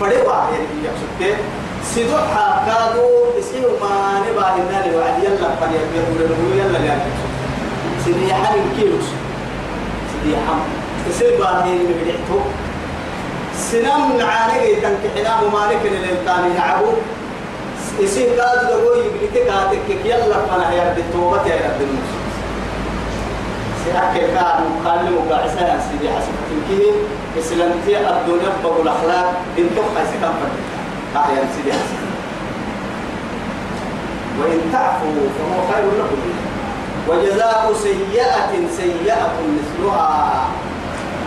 [0.00, 1.36] فدوا يعني يقصد
[1.94, 3.06] سيدو حاكادو
[3.38, 6.96] اسم ما نبا هنا لوعد يلا فلي يقولوا يلا لا
[8.04, 9.08] سيدي حال كيلوس.
[10.12, 10.60] سيدي حم
[11.08, 12.40] تسير باهي من بدعته
[13.56, 16.92] سنم معاني تنكحنا ممالك للتاني يعبو.
[18.00, 22.18] يصير كاد دقوي يبليك كاتك يلا فانا يا رب التوبة يا رب الموسى
[23.84, 26.92] سيأكل كاد مقال مقاعسة يا سيدي حسب تنكيه
[27.38, 29.34] إسلامتي الدنيا بقول الأخلاق.
[29.56, 30.77] بنتو حيث كان فردك
[31.56, 32.02] سيدي حسب
[34.40, 36.20] وإن تعفوا فهو خير لكم.
[37.08, 40.48] وجزاء سيئة سيئة مثلها.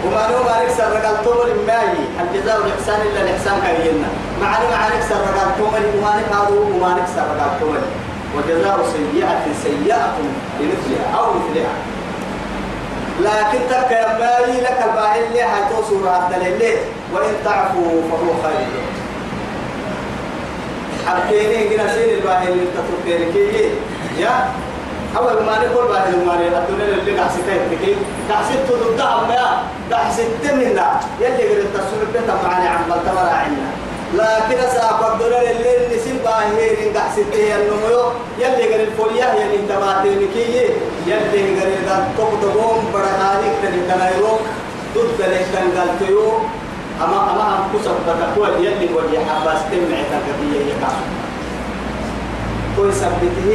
[0.05, 4.07] وما نو ما نكسر رجال تومر ماي الجزاء والإحسان إلا الإحسان كرينا
[4.41, 7.81] معني ما نكسر رجال تومر وما نكادو وما نكسر رجال تومر
[8.35, 10.13] وجزاء سيئة سيئة
[10.59, 11.73] لمثلها أو مثلها.
[13.21, 16.77] لكن ترك يا لك الباهل اللي هاي صورة الدليل
[17.13, 18.67] وإن تعفوا فهو خير
[21.07, 23.69] حكيني هنا سين الباهل اللي تتركيني.
[24.19, 24.49] يا.
[25.17, 27.61] أول ما نقول ما نقول الدنيا اللي قاعد ستين.
[27.71, 27.97] تكين
[28.29, 33.69] قاعد ست ضدها ما قاعد ست منا يلي قريت التصوير بيتا معنا عم بلتمر عنا
[34.13, 38.03] لكن أساق الدنيا اللي نسيب باهين قاعد ستين النمو.
[38.39, 40.69] يلي قريت الفوليا يلي انتبهتين كي
[41.07, 44.41] يلي قريت تقدمون برهانيك تنتنايروك
[44.95, 46.39] ضد لك تنقلتيو
[46.99, 51.05] أما أما أم كسب بتقوى يلي ودي حباس تمعي تنقبية يكاسو
[52.75, 53.49] كوي سبته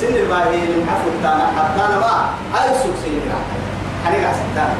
[0.00, 1.46] سن الباهي المحفو تانا.
[1.56, 2.30] حتى أنا ما.
[2.54, 3.38] هاي سوق سيدنا
[4.04, 4.74] حنيقع ستان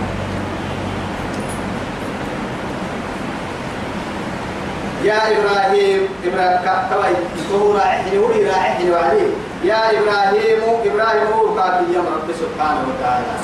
[5.04, 6.58] يا إبراهيم إبراهيم
[6.90, 7.14] كوي.
[7.52, 9.28] هو راعي هو راعي وعلي.
[9.64, 13.34] يا إبراهيم إبراهيم هو كافي يا رب سبحانه وتعالى.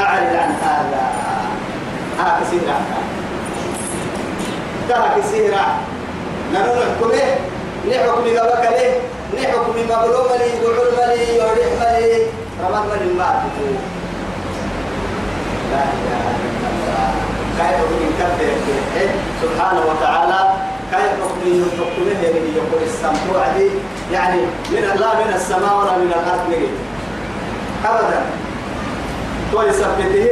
[0.00, 1.04] أعرض عن هذا.
[2.18, 2.76] هاك سيرا
[4.88, 5.64] ترك سيرا
[6.54, 7.28] نحن نحكمه
[7.88, 9.00] نحكم قبك له
[9.36, 12.26] نحكم مظلوم لي وعلم لي ورحم لي.
[12.62, 13.34] رمض من الماء
[15.72, 17.10] لا إله إلا الله.
[17.58, 18.50] كيف من كبر
[19.42, 20.40] سبحانه وتعالى
[20.92, 23.68] كيف من يحكمه يعني يقول السماء عدي
[24.12, 24.40] يعني
[24.70, 26.68] من الله من السماء ولا من الأرض؟ نجي
[27.84, 28.20] أبدا.
[29.52, 30.28] توي سبته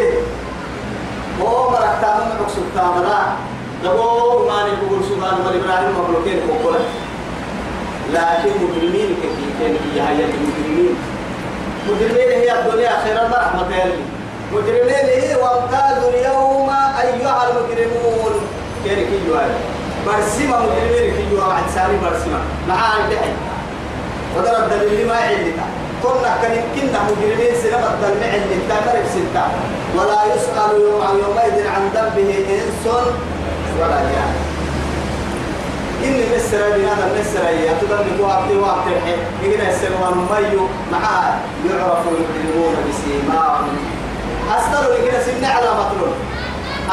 [1.43, 3.19] هو مرك تامن مقصود تامنا
[3.85, 6.79] دبو ما نقول سبحان الله إبراهيم مخلوقين كوكولا.
[8.13, 10.95] لكن مجرمين كثير هي هي المجرمين
[11.89, 14.03] مجرمين هي الدنيا خير الرحمة يلي
[14.53, 16.71] مجرمين هي وامتازوا اليوم
[17.03, 18.35] أيها المجرمون.
[18.85, 19.59] كيري كي يوالي
[20.07, 22.41] برسمة مجرمين كي يوالي عن سامي برسمة.
[22.69, 23.33] معاي بحي
[24.37, 25.67] وضرب دليل ما علتا
[26.03, 29.45] كنا كان يمكننا مجرمين سنة الدلمع اللي ستة.
[29.97, 32.85] ولا يسأل يوم يومئذ عن ذنبه إنس
[33.81, 34.33] ولا جان
[36.05, 37.73] إني مصر بنا مصر يا.
[37.81, 41.33] تدرك وقت وقت الحين يجينا السنوان ميو معاه
[41.69, 43.69] يعرف المجرمون بسيماهم.
[44.57, 46.15] أستلوا يجينا سن على مطلول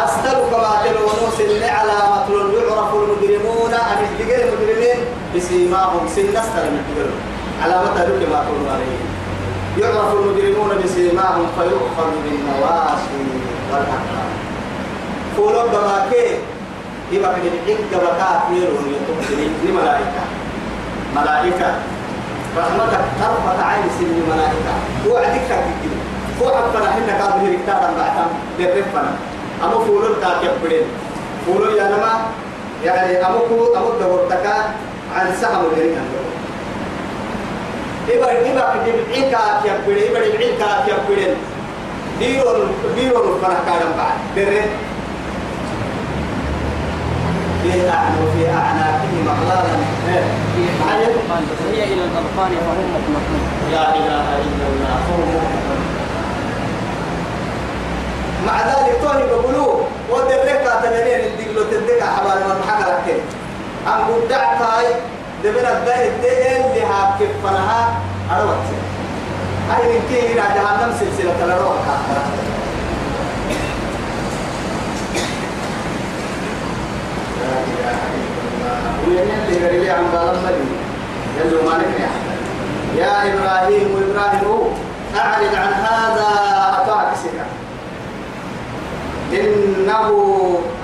[0.03, 4.99] أستلوا كما تلونوا سن على مطلول يعرف المجرمون أم الدقير المجرمين
[5.35, 6.07] بسيماهم.
[6.15, 7.21] سن نستل المجرمين
[7.63, 8.99] على مطلول كما تقولوا عليه.
[9.81, 13.23] يعرف المجرمون بسيماهم فيؤخذ بالنواسي
[13.71, 14.31] والأقدام
[15.37, 16.27] فولو بماكي
[17.11, 17.43] يبقى من
[17.91, 20.23] بكات يرون يتوكلين لملائكة
[21.15, 21.69] ملائكة
[22.57, 24.73] رحمتك طرفة عين سن ملائكة
[25.07, 25.93] وعدك تكتب
[26.41, 29.11] وعبنا حنا قابل ركتادا بعتم بالرفنا
[29.63, 30.85] أما فولو تاك يبرين
[31.45, 32.13] فولو يا نما
[32.85, 34.45] يعني أمكو أمك دورتك
[35.15, 35.97] عن سهم الهرين
[38.09, 41.35] إبا إبا دبعيكا يبرين إبا دبعيكا يبرين
[42.19, 44.69] ديرون ديرون الفرح كادم بعد بالرفنا
[47.71, 49.75] في أعنى وفي أعناقهم أغلالا.
[51.73, 54.97] هي إلى الأطفال فهم مطمئنون لا إله إلا الله.
[58.47, 59.73] مع ذلك توني بقولوا
[60.11, 63.21] ودرك تنين الدقلو تدك حبال من حكى لك
[63.87, 64.85] أم قدعت هاي
[65.43, 67.81] دبنا الدين الدين اللي هاكف فنها؟
[68.31, 68.67] أروت.
[69.69, 71.75] هاي من كي هنا جهنم سلسلة الروح
[77.41, 80.67] لا إله إلا قال لي عن بالم مدي
[81.39, 82.09] يلو مالك يا
[83.01, 84.73] يا إبراهيم وإبراهيم
[85.15, 86.29] أعرض عن هذا
[86.81, 87.39] أتعكسك
[89.33, 90.07] إنه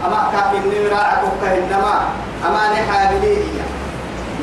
[0.05, 2.01] أما كافي النمرة أكوك إنما
[2.47, 3.43] أما نحا بديه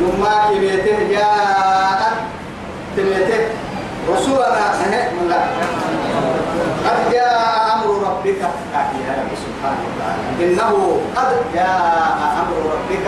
[0.00, 2.16] يما كبيته جاءت
[2.96, 3.48] تبيته
[4.08, 4.70] رسولنا
[5.28, 5.40] لا
[6.86, 9.99] قد جاء أمر ربك يا رب سبحانه
[10.40, 13.06] إنه قد جاء أمر ربك.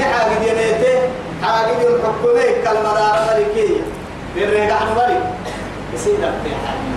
[0.00, 0.98] نحا بدينيته
[1.42, 3.80] حاجة الحكومة كالمدار ملكية
[4.34, 5.22] بالرجع ملك
[5.94, 6.92] يصير في حاجة.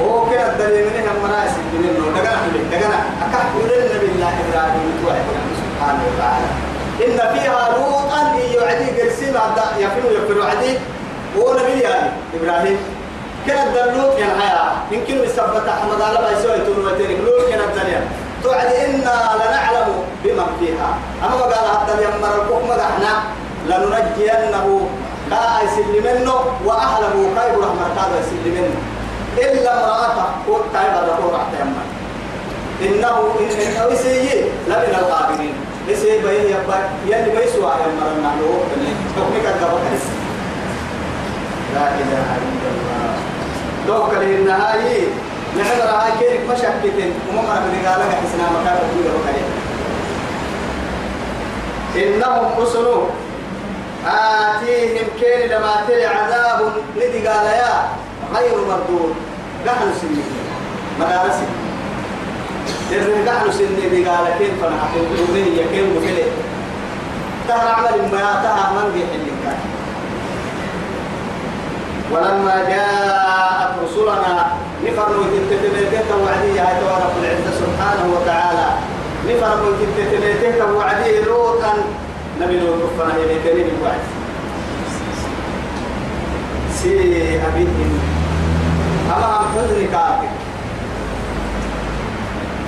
[0.00, 2.98] هو كده الدليل من هم مناسب من انه دقنا حبيب دقنا.
[3.22, 5.24] اكحت لنا بالله إبراهيم توعد
[5.62, 6.46] سبحانه وتعالى.
[7.04, 9.34] إن فيها لوطا يعدي قرسيم
[9.78, 10.78] يفنو يفنو عدي.
[11.38, 12.78] هو نبي يعني إبراهيم.
[13.46, 18.00] كده الدلوط يعني حياة يمكن يثبت احمد على ما يسوي تقول وترك لوط كده الدنيا
[18.42, 19.88] توعد أنا لنعلم
[20.24, 23.12] بمن فيها اما قال حتى يمر الحكم إحنا
[23.66, 24.88] لننجينه
[25.30, 28.74] لا يسلمنه واهله كيف رحمه الله يسلمنه
[29.38, 30.24] إلا امرأته
[30.72, 31.84] تعب الركوع تحت يمه
[32.82, 35.54] إنه إنه يسيء لمن الغابرين
[35.88, 38.52] يسيء بيه يبقى يلي بيسوا يمر النحلو
[39.16, 39.82] حكمك الدبك
[41.74, 43.01] لا إله إلا الله
[43.86, 45.06] دوك له النهاية.
[45.58, 49.48] نحضر هاي كيرك مشاكتين ومما رب قال لك حسنا مكان ربي وكريم
[51.96, 53.04] إنهم رسلوا
[54.06, 56.72] آتيهم كين لما تلي عذاب.
[56.96, 57.88] ندي قال يا
[58.34, 59.14] غير مردود.
[59.66, 60.24] نحن سنين
[61.00, 61.46] مدارسي
[62.90, 66.26] إذن نحن سنين قال كيف فنحن قلوبين يكين وكله
[67.48, 69.56] تهر عمل ما تهر من بيحلك
[72.12, 74.46] ولما جاءت رسلنا
[74.84, 78.68] نفر وتتبيتك وعدي هاي رب العزة سبحانه وتعالى.
[79.28, 81.74] نفر وتتبيتك وعدي لوطا.
[82.40, 84.02] نبي لوط فنا إليك وعد.
[86.74, 88.00] سيء بهم
[89.16, 90.32] أمام حزن كافر.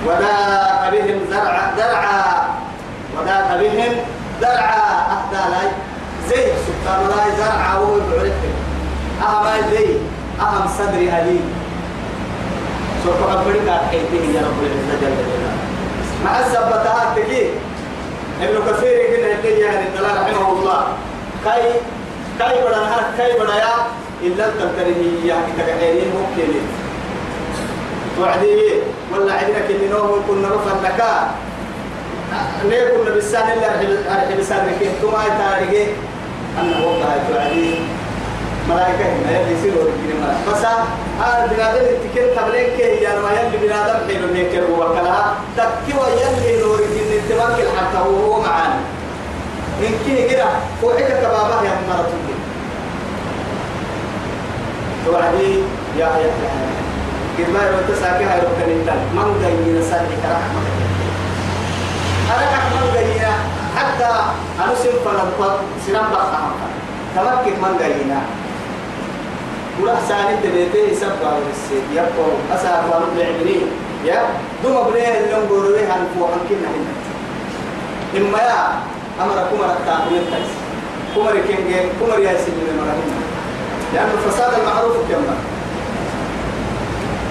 [0.05, 2.25] وذاق بهم زرع درعا.
[3.17, 3.93] وذاق بهم
[4.41, 4.85] درعا.
[5.13, 5.69] أهدى لاي.
[6.29, 8.53] زي سبحان الله زرعا وهو بعرفه
[9.21, 9.87] أهم زي
[10.39, 11.45] أهم صدري أليم
[13.03, 15.53] سوف أبرك حيثه يا رب العزة جل جلاله.
[16.25, 17.43] مع الزبطات تجي
[18.41, 20.81] ابن كثير كنا يدي يعني الدلال رحمه الله.
[21.45, 21.63] كاي
[22.39, 23.75] كاي بڑا نهار كاي بڑا يا
[24.23, 26.51] إلا تنتري يا كتكحيرين ممكن.
[28.21, 28.81] وعدي
[29.13, 31.01] ولا عندنا كل نوم كنا رفع لك.
[32.69, 33.67] نيكون بالسان إلا
[34.13, 35.89] أرحب بسان لك كما تاريخ
[36.59, 37.75] أنا وقع توعدي
[38.69, 40.65] ملائكة هنا يصيروا رجل ملائكة بس
[41.21, 46.79] هذا بنادم التكين تبليك كي يعني ما يلي بنادم حلو هيك وكلها تكي ويلي نور
[46.79, 48.79] الدين التوكل حتى هو معانا.
[49.81, 50.45] إن كي كده
[50.81, 52.35] فوحك كبابا يا مرة تجي.
[55.05, 55.53] توعدي
[55.97, 56.31] يا يا
[57.37, 60.61] قد ما يروي تساكي هاي ركن الدم من جاي نسالك رحمة
[62.35, 63.31] أنا أحمد جاينا
[63.77, 64.09] حتى
[64.63, 65.23] أنا سيمفنا
[65.87, 66.51] سلام بخام
[67.15, 68.21] تمكن من جاينا
[69.81, 73.61] ولا ساني تبيته يسبب السيد يبقى أسا أقوال العبري
[74.05, 74.21] يا
[74.63, 76.93] دوما بنيه اللي نقولوا عن فوق عن كنا هنا
[78.17, 78.61] إما يا
[79.23, 80.51] أمركم التعبير تايس
[81.15, 81.69] كمر كينج
[81.99, 83.17] كمر يا سيدي من مرهنا
[83.93, 85.35] لأن الفساد المعروف كما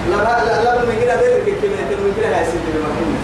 [0.09, 3.19] لا لا لا من كده ده كده من كده يا سيدي من مرهنا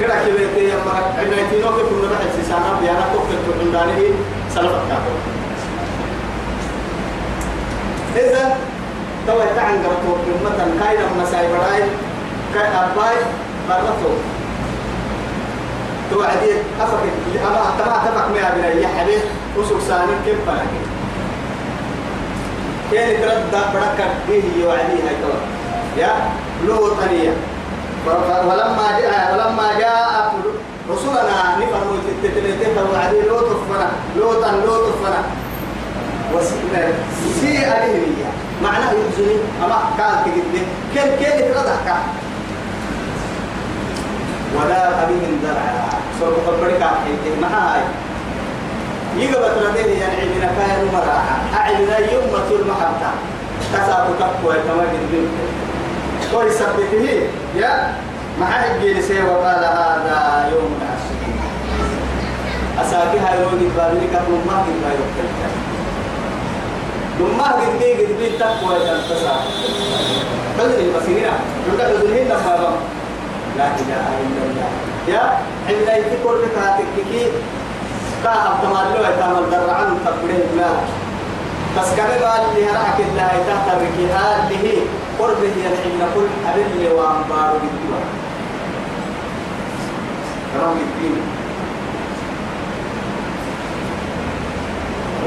[0.00, 0.14] كده
[0.56, 4.14] كده يا مرة عندنا تينو كنا بحث سنة بيانا توقف عندنا
[4.54, 5.16] سلفت كافر
[8.16, 8.56] إذا
[9.26, 11.82] تو تعن قرطو مثلا كاينا مساي براي
[12.54, 13.16] كاي أباي
[13.68, 14.12] برطو
[16.10, 17.04] تو عدي أفك
[17.46, 19.22] أما تبع تبع ما بنا يا حبيب
[19.56, 20.72] وسوق ساني كم فلك
[22.92, 25.32] كان ترد بركة به يوعدي هاي تو
[26.00, 26.14] يا
[26.66, 27.32] لو ثانية
[28.06, 30.32] ولما جاء ولما جاء
[30.90, 34.90] رسولنا نفرموا تتلتين فوعدي لو تفنا لو تن لو
[36.38, 36.92] تفنا
[37.40, 38.06] سي عليه
[38.62, 40.62] معناه يحزني أما كان تجدني
[40.94, 41.98] كم كان يتردح
[44.56, 47.80] ولا أبيهم درعا تقبلك حيث ما هاي
[49.16, 53.10] يقبل تردين يعني عندنا كان مراحة أعلنا يوم المحبة
[53.72, 55.50] تساق تقوى تواجد منك
[56.32, 57.22] كل سبته
[57.56, 57.94] يا
[58.40, 61.30] مع الجلسة وقال هذا يوم عسير
[62.86, 64.12] أساكيها يوم البابلك
[64.46, 65.10] ما تبقى يوم
[67.20, 69.36] ثم قد بي قد بي تقوى تنتصر
[70.58, 71.32] تدري بسيرة
[71.66, 72.76] تقول تدري لما
[73.56, 74.70] لا إله إلا الله
[75.08, 75.22] يا
[75.68, 77.26] عند يتكور لك هاتككي
[78.24, 80.70] كاهب تمالو يتعمل درعان تقبله ما
[81.76, 84.78] بس كم قال لي هرعك الله تحت الركيهات اللي هي
[85.18, 88.06] قربه ينحن كل حبيب لي وانبار بالدواء
[90.54, 91.39] كلام الدين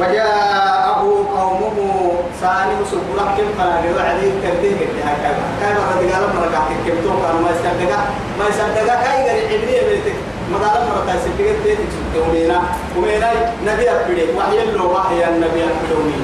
[0.04, 1.02] وجاءه
[1.36, 6.98] قومه ساني سبورا كم فلا وعدي كبده كده كاي كاي مرة دجال مرة قاعد كم
[7.04, 7.92] تو كان ما يصدق
[8.40, 10.16] ما يصدق كاي غير عبري بيتك؟
[10.52, 12.60] مدار مرة تاي سبتك تيجي تقولينا
[12.98, 13.32] ومينا
[13.68, 16.20] نبي أبدي وحي الله وحي النبي أبدوني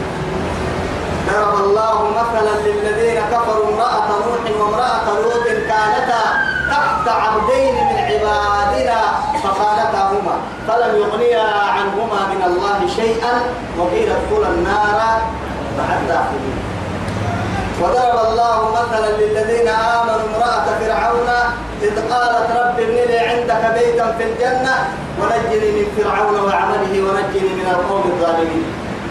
[1.27, 6.23] ضرب الله مثلا للذين كفروا امرأة نوح وامرأة لوط كانتا
[6.69, 9.01] تحت عبدين من عبادنا.
[9.43, 10.35] فخانتاهما
[10.67, 13.33] فلم يغنيا عنهما من الله شيئا
[13.77, 14.99] وقيل ادخلا النار
[15.77, 16.57] مع الداخلين
[17.81, 21.29] وضرب الله مثلا للذين آمنوا امرأة فرعون
[21.81, 24.75] إذ قالت رب ابن لي عندك بيتا في الجنة
[25.19, 28.65] ونجني من فرعون وعمله ونجني من القوم الظالمين.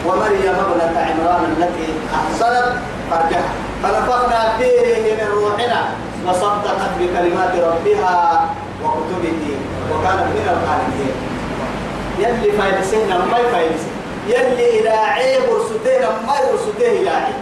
[0.07, 2.69] ومريم ابنة عمران التي أحصنت
[3.11, 3.49] فرجها.
[3.83, 5.81] فنفخنا فيه من روحنا
[6.27, 8.49] وصدقت بكلمات ربها
[8.85, 9.57] وكتبه.
[9.93, 11.15] وكانت من القانتين
[12.19, 13.93] يلي فايدسين ما يفايدسين
[14.29, 17.35] يلي إلى عيب برسوتين ما يرسوتيه إلى عيب.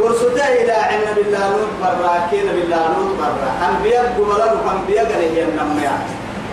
[0.00, 5.42] برسوتيه إلى عين بالله نوت برا كين بالله نوت برا أنبياء قبلان أنبياء قال هي
[5.42, 5.92] النمية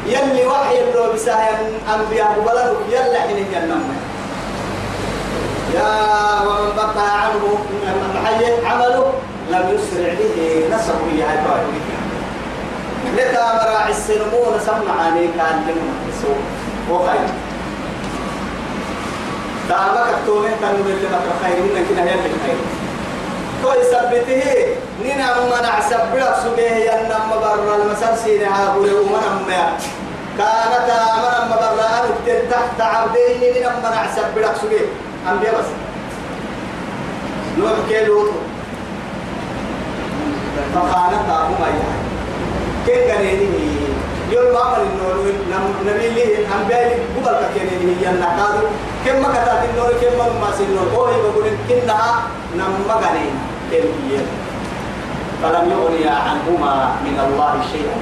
[0.07, 1.57] يلي وحي اللي بساهم
[1.95, 3.61] أنبياء قبلان يلا حين هي
[5.75, 6.41] يا.
[6.47, 7.59] ومن بقى عنه
[8.65, 9.13] عمله
[9.51, 11.98] لم يسرع به نسبه يا
[13.17, 16.41] لتا مراعي السلمون سمع عليك لما السوق
[16.89, 17.29] وخير.
[19.69, 22.57] دعمك التومين تنو اللي بكر خير من كنا هي اللي خير
[23.63, 24.43] تو يثبته
[25.03, 29.77] نينا منع سبلك سبيه ينم برا المسلسين هاقول ومن ما
[30.37, 30.89] كانت
[31.49, 34.85] من برا أنت تحت عبدين نينا منع سبلك سبيه.
[35.31, 35.65] أنبياء بس.
[37.57, 38.31] نوح كيلوتو
[40.73, 42.08] فخانتهما يعني
[42.89, 43.53] كيف قرينه
[44.31, 45.33] يوم ما عمل النور
[45.87, 48.55] نبي ليه الأنبياء قبل كينه هي النقاد
[49.05, 52.21] كم ما كتات النور كم ما ما سين النور هو يقول كنها
[52.57, 53.33] نم قرين
[53.71, 53.85] كيف
[55.43, 57.97] فلم يغني عنهما من الله شيئا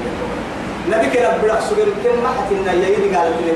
[0.91, 3.53] نبي كنا بلغ سجل كم ما حتنا يجي قال لي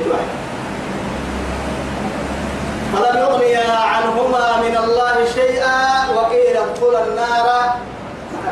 [2.94, 3.56] فلم يغني
[3.96, 7.48] عنهما من الله شيئا وقيل ادخلا النار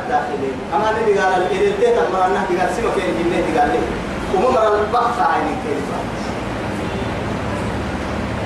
[0.03, 3.80] الداخلين أما النبي قال إذا اديت المرأة نحكي قال كين جنيه قال لي
[4.36, 5.88] وممر البحث عين كيف.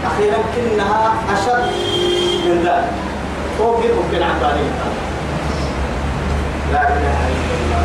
[0.05, 1.71] أخيرا كنها أشد
[2.45, 2.91] من ذلك.
[3.57, 4.67] فوق ممكن عن بالي
[6.73, 7.83] لا إله إلا الله.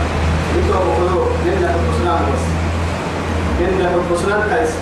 [0.56, 2.44] ذكر بقلوب لنا الحسنان بس.
[3.60, 4.72] لنا الحسنان كيس.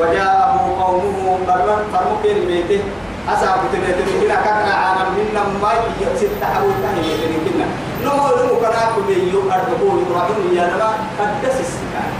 [0.00, 2.82] وجاءه قومه برا فرمكين بيته.
[3.28, 7.66] أصحاب تبيت من كنا كنا عالم منا ما يصير تحول تحيي من كنا
[8.04, 12.10] نمو نمو كنا كل يوم أربعة إبراهيم يا نما قدس السكان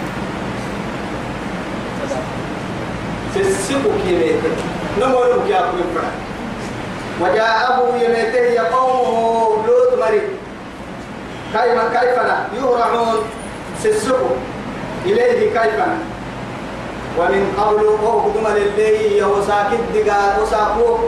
[3.34, 4.42] سسبو كيميت
[5.00, 6.10] نمو نمو كيا كل فرع
[7.20, 10.28] وجاءه يميته يا قومه لوط مريض.
[11.52, 12.16] كيف كيف
[12.56, 13.18] يهرعون.
[13.82, 14.28] سسبو
[15.06, 15.80] إليه كيف
[17.18, 20.98] ومن قبل أخذنا للي وساكت دقال وساكو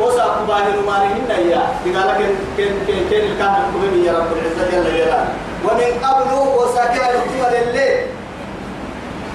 [0.00, 4.84] وساكو باهر مارهن يا دقال كن كن كن كن الكهن الكبير يا رب العزة جل
[4.96, 5.28] جلاله
[5.64, 8.06] ومن قبل وساكت أخذنا للي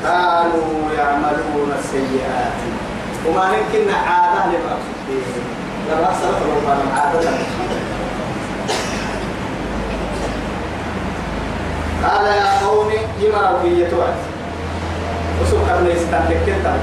[0.03, 2.57] كانوا يعملون السيئات.
[3.27, 4.77] وما يمكن عادة لما
[5.89, 7.29] لما أحسن ربنا عادة
[12.03, 14.13] قال يا قوم يمروا في يتوعد
[15.41, 16.74] وسوق قبل يستهلك كتا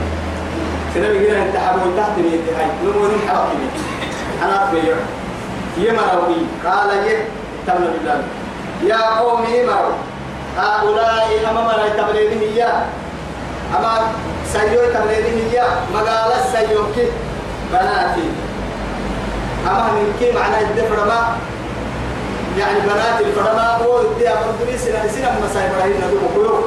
[0.94, 3.76] سنبي هنا أنت حبوا تحت ميت هاي نمو نم حرق ميت
[4.42, 4.96] أنا أتبيع
[5.78, 7.28] يمروا بي قال يه
[7.66, 8.22] تم بالله.
[8.82, 9.98] يا قوم يمروا
[10.58, 12.82] هؤلاء أمام لا تبلينه إياه
[13.78, 13.98] أما
[14.52, 17.06] سيو تبلينه إياه مقال السيو كي.
[17.72, 18.28] بناتي.
[19.66, 21.36] أما من كي معنى الدفر ما
[22.58, 24.00] يعني بنات الفرما هو
[24.76, 26.62] سنة سنة مسايب رهين ندوم كيو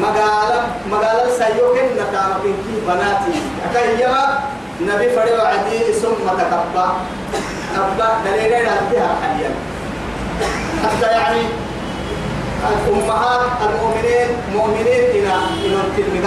[0.00, 3.34] مقالة مقالة سيوكن نتامكن كي بناتي
[3.70, 4.38] أكا يما
[4.80, 6.86] نبي فريو عدي ثم تكبا
[7.76, 9.50] أبا دليلين أديها حاليا
[10.84, 11.40] حتى يعني
[12.88, 13.40] الأمهات
[13.70, 15.32] المؤمنين مؤمنين إلى
[15.64, 16.26] إلى التلميذ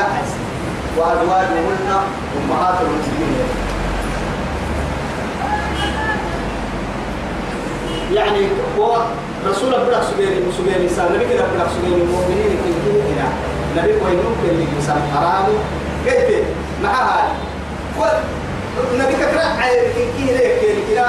[0.97, 1.89] وأزواجهن
[2.37, 3.47] أمهات المسلمين
[8.13, 8.47] يعني
[8.79, 8.97] هو
[9.47, 12.57] رسول الله سبحانه إنسان نبي كده سبحانه المؤمنين
[13.15, 13.27] كده
[13.75, 15.45] نبي وينوم كده إنسان حرام
[16.05, 16.45] كيف
[16.83, 17.29] مع هاي
[18.95, 19.15] نبي
[19.61, 21.07] عير كده كده كده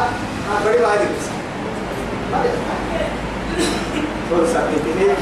[0.67, 1.09] بدي ما أدري
[2.33, 2.39] ما
[4.33, 5.15] هو سبحانه كده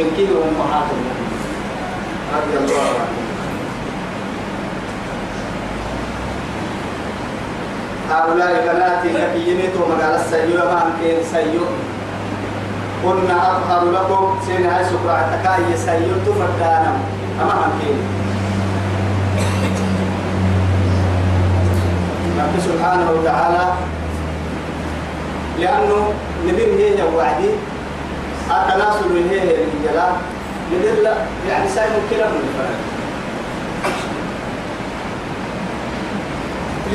[0.00, 0.86] إن كده أمهات
[2.34, 3.14] رضي الله عنه.
[8.10, 11.64] هؤلاء بناتي كفيني تو مقال السيو ما أمكن سيو
[13.06, 16.92] قلنا أظهر لكم سين هاي سكرة تكاي سيو تفردانا
[17.42, 17.96] أما أمكن
[22.38, 23.72] رب سبحانه وتعالى
[25.60, 26.12] لأنه
[26.46, 27.50] نبيل هي وعدي
[28.50, 30.12] التناسل هي هي الجلال
[30.72, 31.08] نبيل
[31.48, 32.93] يعني سايم كلام من الفرق.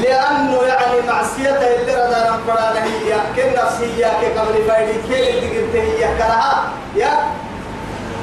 [0.02, 6.18] لأنه يعني معصية اللي رضا نفرانا هي كن نفسية كقبل فايدي كي اللي قلت هي
[6.18, 6.64] كلها
[6.95, 7.20] يا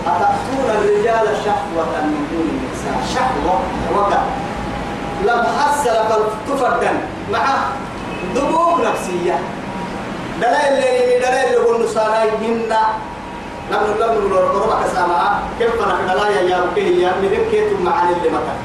[0.07, 3.61] أتأتون الرجال شهوة من دون النساء؟ شهوة
[3.97, 4.19] وقع
[5.25, 5.97] لم حصل
[6.49, 6.93] تفردا
[7.33, 7.45] مع
[8.35, 9.39] دبوب نفسية.
[10.41, 12.81] دلائل اللي دلائل اللي قلنا صاراي هنا
[13.71, 18.29] لم نقول لهم ربك سامعة كيف أنا كلا يا يا بكي يا مدكتم معاني اللي
[18.29, 18.59] مكان.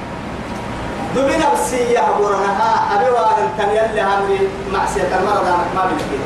[1.16, 4.40] دبي نفسي يا برهها أبي وأنا تنيا اللي هذه
[4.74, 5.46] معصية المرض
[5.76, 6.20] ما بنتي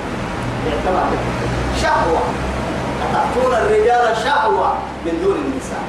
[0.68, 1.18] اعتمد
[1.82, 2.22] شهوة.
[3.04, 4.74] أتأتون الرجال شهوة
[5.06, 5.84] من دون النساء.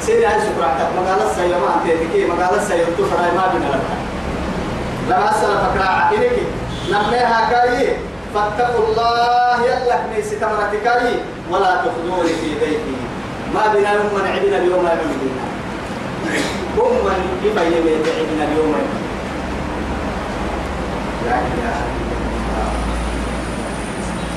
[0.00, 3.80] سيدي هاي سكراتك مقالة سيما أنت تكي مقالة سيما تفرع ما بين لك.
[5.08, 6.38] لما أسأل فكرة إنك
[6.90, 7.96] نميها كاي
[8.34, 11.14] فاتقوا الله يلك نيسي تمرتكاي
[11.50, 12.96] ولا تخذوني في بيتي.
[13.54, 15.45] ما بنا يوم من عدنا اليوم بنا
[16.78, 18.74] هم من كيف يبيت عندنا اليوم
[21.26, 21.76] لا إله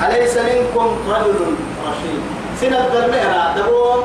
[0.06, 1.54] أليس منكم رجل
[1.88, 2.20] رشيد؟
[2.60, 4.02] سنة الدرميرة دبو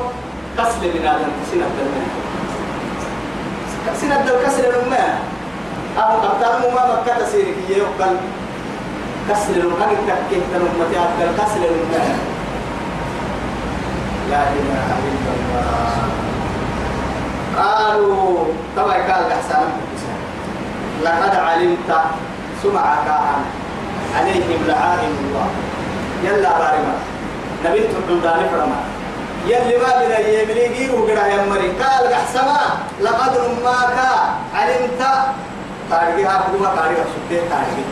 [0.58, 2.16] كسل من هذا سنة الدرميرة
[4.00, 5.04] سنة الكسل الأمة
[5.98, 8.16] أبو أبتال ما مكة تسيرك يقبل
[9.30, 12.16] كسل الأمة تكيه تنمتي أبتال كسل الأمة
[14.30, 16.25] لا إله إلا الله.
[17.58, 18.44] قالوا
[18.76, 19.64] طبعا قال أحسن
[21.04, 21.90] لقد علمت
[22.62, 23.08] سمعك
[24.16, 25.48] عليهم لعائم الله.
[26.24, 26.94] يلا بارما.
[27.64, 28.80] نبي تقول داني فرما.
[29.46, 31.68] يلي ما بنا يملي وقرا يا مري.
[31.68, 32.60] قال قحسما
[33.00, 33.98] لقد رماك
[34.54, 35.02] علمت.
[35.90, 37.86] تاريخها بدوا تاريخ سبته تاريخ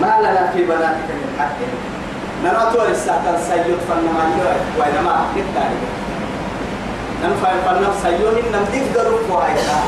[0.00, 1.97] ما لنا في بناتك من حق.
[2.44, 4.24] نراتو الساعة سيد فنما
[4.78, 5.92] وإنما نتاريخ
[7.22, 9.82] ننفع فنم سيون نم تقدروا فوائدها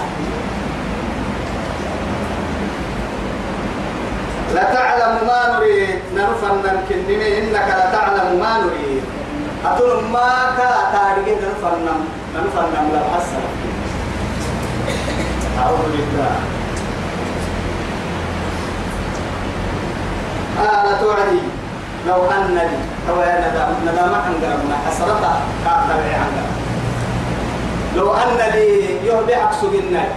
[4.54, 5.98] لتعلم ما نريد.
[6.16, 9.04] نرفن كنمي إنك لتعلم ما نريد.
[9.66, 11.86] أتون ما كا تاريخ نرفن
[12.34, 13.44] نرفن لا حسن.
[15.58, 16.34] أعوذ بالله.
[20.60, 21.49] آه توعدي.
[22.06, 22.78] لو أن لي.
[23.22, 24.32] يا ندم ندم عن
[24.86, 26.32] حسرتا كاتب عن
[27.96, 30.08] لو أن لي يهدي عكس الناي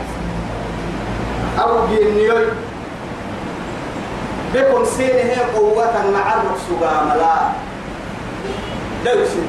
[1.59, 2.45] أو جنيوي
[4.53, 6.81] بكم سين هي قوة مع الرقص
[7.17, 7.35] لا
[9.05, 9.41] لا يسن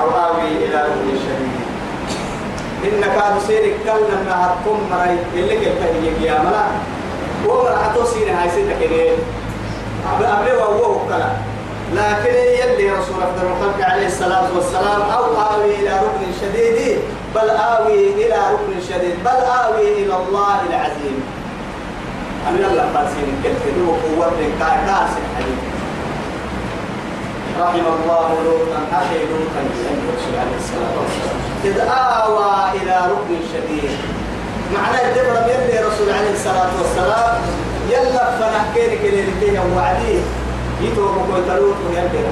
[0.00, 1.62] أو آوي إلى ركن شديد
[2.84, 6.42] إن كانوا سير كلنا ما هتكون مراي اللي كيف هي يا
[7.44, 9.12] ملا هو راحتو سين هاي سين كده
[10.14, 11.32] أبي أبي وهو كلا
[11.94, 16.98] لكن يلي رسول أفضل الخلق عليه الصلاة والسلام أو آوي إلى ركن شديد
[17.34, 19.30] بل آوي إلى ركن شديد بل
[19.64, 21.22] آوي إلى الله العظيم
[22.48, 25.62] أنا الله فاسين كتير وقوة كاس الحديث
[27.60, 29.62] رحم الله لوطا أخي لوطا
[30.40, 33.90] عليه الصلاة والسلام إذ آوى إلى ركن شديد
[34.74, 37.34] معنى الدبر يلي رسول عليه الصلاة والسلام
[37.90, 40.20] يلا فنحكي لك اللي وعديه
[40.80, 42.24] يتوب كل تلوت ويلي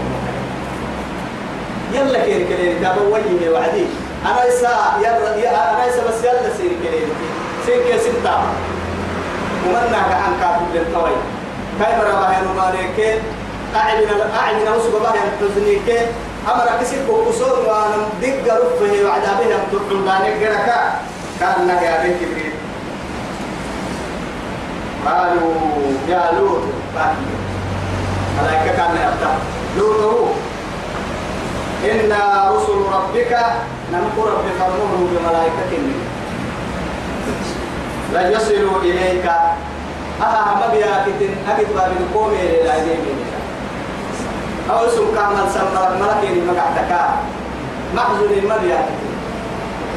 [1.93, 3.87] يلا كير كليل تابا وجهي وعدي.
[4.27, 4.73] أنا إسا
[5.03, 7.09] يلا أنا إسا بس يلا سير كليل
[7.67, 8.43] سير كي سنتا
[9.67, 11.17] ومنا عن كاتب للطوي
[11.81, 13.23] كاي مرا باهي نمالك
[13.77, 14.09] أعلن
[14.41, 15.89] أعلن وسب باهي حزنيك
[16.49, 20.81] أمر كسر كوكسور وأنا دق رفه وعذابه لم تقل دانك جركا.
[21.41, 22.53] كان يا بنت كبير
[25.07, 25.55] قالوا
[26.09, 26.63] يا لوط
[26.95, 27.27] باكي
[28.41, 29.33] ملائكة كان يفتح.
[29.79, 30.29] لوط
[31.85, 32.13] إن
[32.53, 33.33] رسل ربك
[33.93, 35.73] ننقر بفرمه بملائكة
[38.13, 39.27] لا يصلوا إليك.
[40.21, 43.01] أها ما بياكتن أكيد باب القوم إلى العزيم
[44.71, 46.93] أو اسم كامل سمر ملكين مقعتك
[47.95, 49.00] محزن ما بياكتن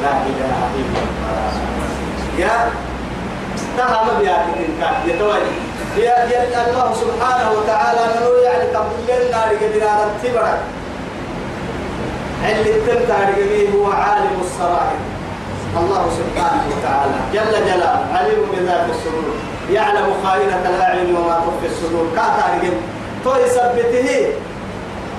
[0.04, 1.52] لا إله إلا الله
[2.38, 2.56] يا
[3.76, 5.54] تها ما بياكتن كان يتوالي
[5.96, 10.60] يا يا الله سبحانه وتعالى نقول يعني تقول لنا لقدنا نتبرك
[12.44, 15.00] اللي تنتهى به هو عالم السرائر
[15.80, 19.34] الله سبحانه وتعالى جل جلاله عليم بذات الصدور.
[19.70, 22.06] يعلم خائنة الأعين وما تخفي الصدور.
[22.16, 22.76] كاتا رجل
[23.24, 24.28] تو يثبته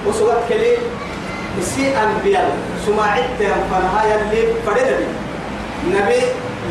[0.08, 0.78] وسوات كلي.
[1.60, 2.48] يسي أنبياء.
[2.86, 3.40] سماعت
[3.72, 5.00] فنها يلي فرد
[5.88, 6.22] نبي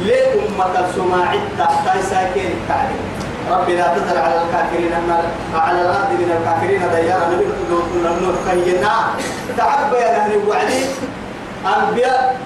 [0.06, 3.04] لي أمة سماعت تحت ساكين التعليم.
[3.50, 4.92] رب لا تذر على الكافرين
[5.54, 7.26] على الأرض من الكافرين ديارا.
[7.32, 7.46] نبي
[8.22, 8.94] نور خينا.
[9.58, 10.82] تعبى يا نهر وعدي
[11.66, 12.36] أنبياء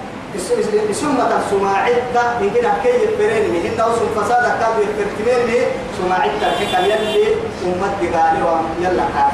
[0.91, 5.61] سمة سماعدة من كده كي يفرين من هنا وسم فساد كاد يفرتمين من
[5.97, 7.25] سماعدة كي يلي
[7.65, 9.33] أمت دقالي ويلا كاد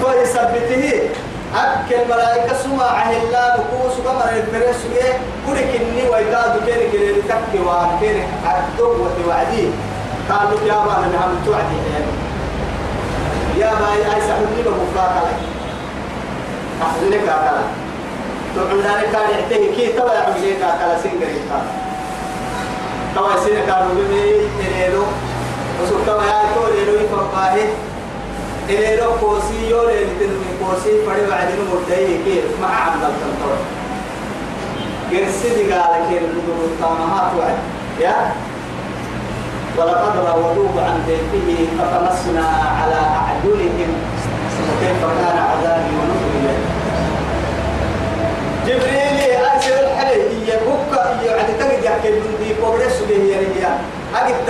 [0.00, 0.84] فيثبته
[1.54, 5.12] أكل ملائكة سماعه الله نقوس كما يفرس سجى
[5.46, 9.68] كل كني ويقاد كير كير تكي وكير أكتب وتوعدي
[10.30, 11.78] قالوا يا با أنا هم توعدي
[13.58, 15.40] يا با أي سحبني بمفاق لك
[16.82, 17.62] أحزنك أكلا
[18.56, 21.40] تقول ذلك كان يحتاج كي توا يعمل أكلا سينجري
[23.14, 25.02] توا سينجري كانوا بمي إليلو
[25.82, 26.98] وسوف توا يا توا إليلو
[28.68, 33.56] يفقاه إليلو كوسي يو ليلتن كوسي فري بعدين مدعي كيف مع عبد الكنتور
[35.10, 37.58] قرسي قال كيف بدو الطامها توعد
[38.00, 38.32] يا؟
[39.78, 42.46] ولقد راودوه عن بيته فطمسنا
[42.82, 43.92] على أعينهم.
[44.68, 46.54] وكيف كان عذابي ونذر
[48.66, 51.22] جبريل أرسل الحلي هي بكة.
[51.22, 53.68] يعني تجد يحكي من دي كوبرس به هي هي
[54.14, 54.48] أجد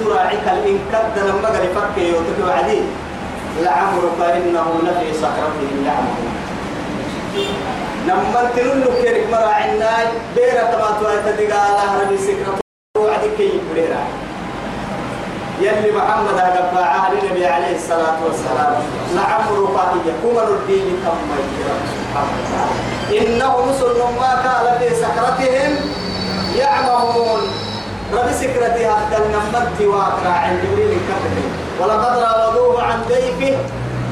[0.00, 2.80] تراعيك الإن كد لما قال فكي وتكي عدي
[3.60, 6.32] لعمرك إنهم لفي سكرتهم يعمهون
[8.06, 9.90] لما تنلو كيرك مراعينا
[10.36, 12.58] بيرة ما توائت دقالة ربي سكرة
[12.98, 14.02] وعدي كي يبريرا.
[15.60, 18.74] يلي محمد أقبع النبي عليه الصلاة والسلام.
[19.14, 19.76] لعمرك
[20.06, 21.18] يكون الدين كم
[23.16, 25.76] إنه مسلم ما قال في سكرتهم
[26.56, 27.40] يعمهون.
[28.12, 31.51] ربي سكرتي حتى النمت واقرا عند جبريل كبري
[31.82, 33.56] ولقد راودوه عن ضيفه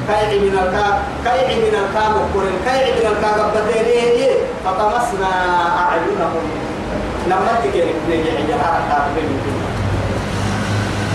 [0.08, 0.94] كيع من الكاب
[1.24, 5.30] كيع من الكاب وقرن كيع من الكاب بدينه فطمسنا
[5.78, 6.44] أعينهم.
[7.72, 9.08] كيف نجي عند هذا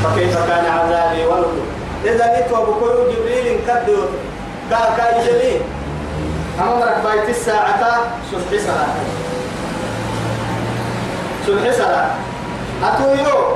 [0.03, 1.65] فكيف كان عذابي ونذر
[2.05, 4.01] إذا نتوى بكل جبريل كدو
[4.71, 5.61] قال كاي جليل
[6.61, 7.83] أمرك بايت الساعة
[8.31, 8.95] صبح صلاة.
[11.47, 12.09] صبح صلاة.
[12.83, 13.55] أتويو؟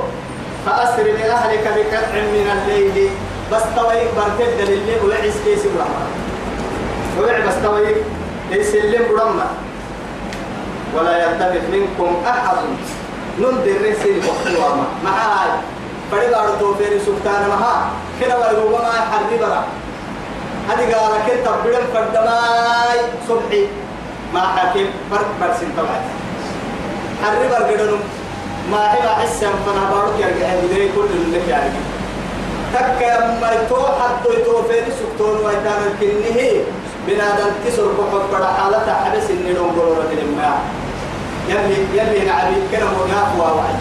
[0.66, 3.10] فأسر بأهلك بقطع من الليل.
[3.51, 6.05] بس تويك برتد للي ولعس كيس برمى.
[7.20, 7.97] ولع بس تويك
[8.51, 9.47] ليس اللي برمى.
[10.95, 12.57] ولا يلتفت منكم أحد.
[13.39, 15.49] ننذر رسل وقتها معاي
[16.12, 17.89] فريقا توفير سلطان مها.
[18.20, 19.64] كنا ويروبا ما يحري برا.
[20.70, 22.99] هذه قال كنت بدم فردماي.
[23.30, 23.68] صبحي.
[24.34, 26.01] ما حكيم برك برسين طبعا.
[27.24, 28.18] حري برقدنم.
[28.72, 31.80] ما هي حسن فأنا بارك يرجع بدري كل اللي يعني
[32.74, 33.01] تك
[33.41, 36.63] ما تو حد توفير سلطان ويتام الكنه
[37.07, 40.61] بنادم كسر بقى بڑا حالة حبس إني لون قرورة الماء
[41.49, 43.76] يلي يلي نعبي كنا منافوا وعي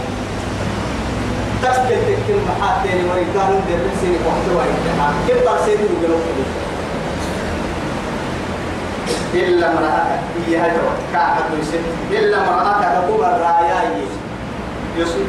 [1.63, 6.19] تسكت تكتم محاتين ورجال درسين وحدوا الامتحان كيف برسيد وقلوا
[9.35, 10.21] إلا امرأتك.
[10.47, 13.11] هي هجوة كعبة يسد إلا امرأتك.
[13.11, 14.28] هو الرايا يصيب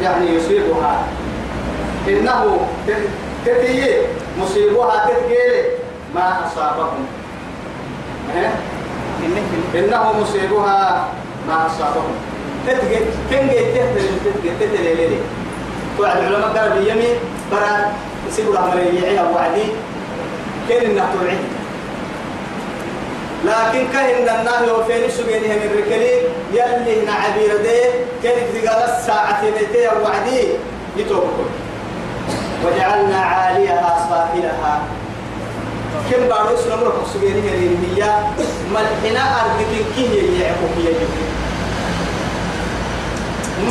[0.01, 1.03] يعني يصيبها.
[2.07, 2.67] إنه
[3.45, 3.97] تتي
[4.41, 5.63] مصيبها تتقيل.
[6.15, 7.05] ما أصابهم.
[9.75, 11.07] إنه مصيبها
[11.47, 12.13] ما أصابهم.
[12.67, 15.19] تتقيل جيت تهتل تتقيل تتقيل
[15.97, 17.15] توعد العلماء قال بيمين
[17.51, 17.91] برا
[18.29, 19.63] يسيبوا العملية يعيها وعدي
[20.67, 21.43] كين النحو العين
[23.45, 26.13] لكن كهن النهي وفين سجينه من ركلي
[26.53, 27.81] يلي نعبير دي
[28.23, 30.47] كانت قال الساعة نتي وعدي؟
[30.97, 31.49] يتوبكم.
[32.65, 34.81] وجعلنا عاليها صافلها
[36.11, 36.79] كم بارو سلام
[37.13, 38.03] سجينه من هي
[38.73, 41.09] ملحنا أرضك كيه يعقوب يجب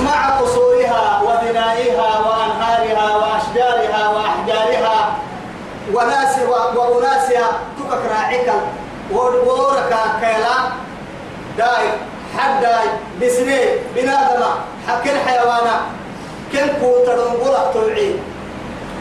[0.05, 5.16] مع قصورها وبنائها وأنهارها وأشجارها وأحجارها
[5.95, 7.49] وناسها وأناسها
[7.79, 8.51] تكك راعيك
[9.13, 10.57] ورورك كيلا
[11.59, 11.87] داي
[12.39, 12.87] حداي
[13.23, 13.61] بسني
[13.97, 14.43] بنادم
[14.89, 15.77] حكي الحيوانا
[16.53, 18.15] كن كوترون قلق توعي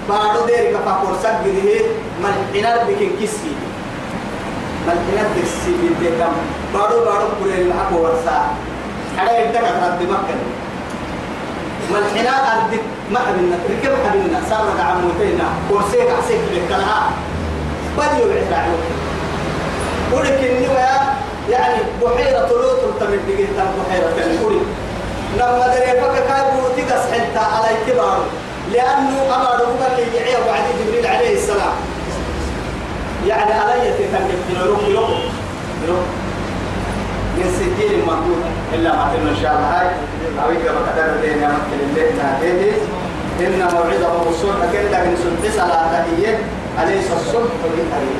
[0.09, 1.85] بارو ديرك فاكور سجده
[2.23, 3.51] ملحنا بكين كسي
[4.87, 6.33] ملحنا كسي بالدكم
[6.73, 8.37] بارو بارو كوريل الحق ورسا.
[9.17, 10.37] حدا يبتكت رد مكة
[11.91, 17.09] ملحنا أردك ما حبلنا ركب حبلنا صار عموتينا ورسيك عسيك بالكلها
[17.97, 18.71] بديو العراعي
[20.13, 20.97] ولكن ويا
[21.49, 24.61] يعني بحيرة لوط تمد جدا بحيرة الكوري.
[25.37, 28.19] لما دري فك كايبو تقص حتى على كبار.
[28.73, 31.75] لأنه أمر ربك يعيه وعد جبريل عليه السلام.
[33.27, 35.09] يعني علي تتنقل يروح يروح
[35.83, 36.05] يروح
[37.37, 38.43] من سجين مردود
[38.73, 39.81] إلا ما تم إن شاء الله.
[39.81, 39.89] هاي.
[40.45, 41.79] أويك بقدر دين يا مكتل
[42.41, 42.73] الليل
[43.39, 46.35] إن موعظة الصبح كنت من سنت صلاة هي
[46.83, 48.17] أليس الصبح بالحريق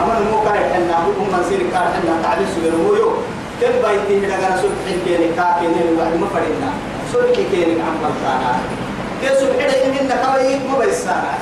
[0.00, 3.10] أما الموقع إحنا هم منزل كار إحنا تعليم سجن مويو
[3.60, 6.70] كم بيتي لغا صبح كيني كاكيني الواحد ما فرينا.
[7.12, 8.52] صبح كيني عم بلتانا.
[9.20, 11.34] كي صبح ده إننا كوي ما بيسانا.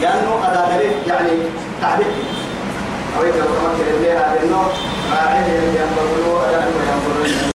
[0.00, 1.30] لأنه هذا دليل يعني
[1.82, 2.06] تعبير
[3.18, 4.66] أويك بقدر الليل هذا النوع
[5.12, 7.49] راعيه ينبغلوا أدنى ينبغلوا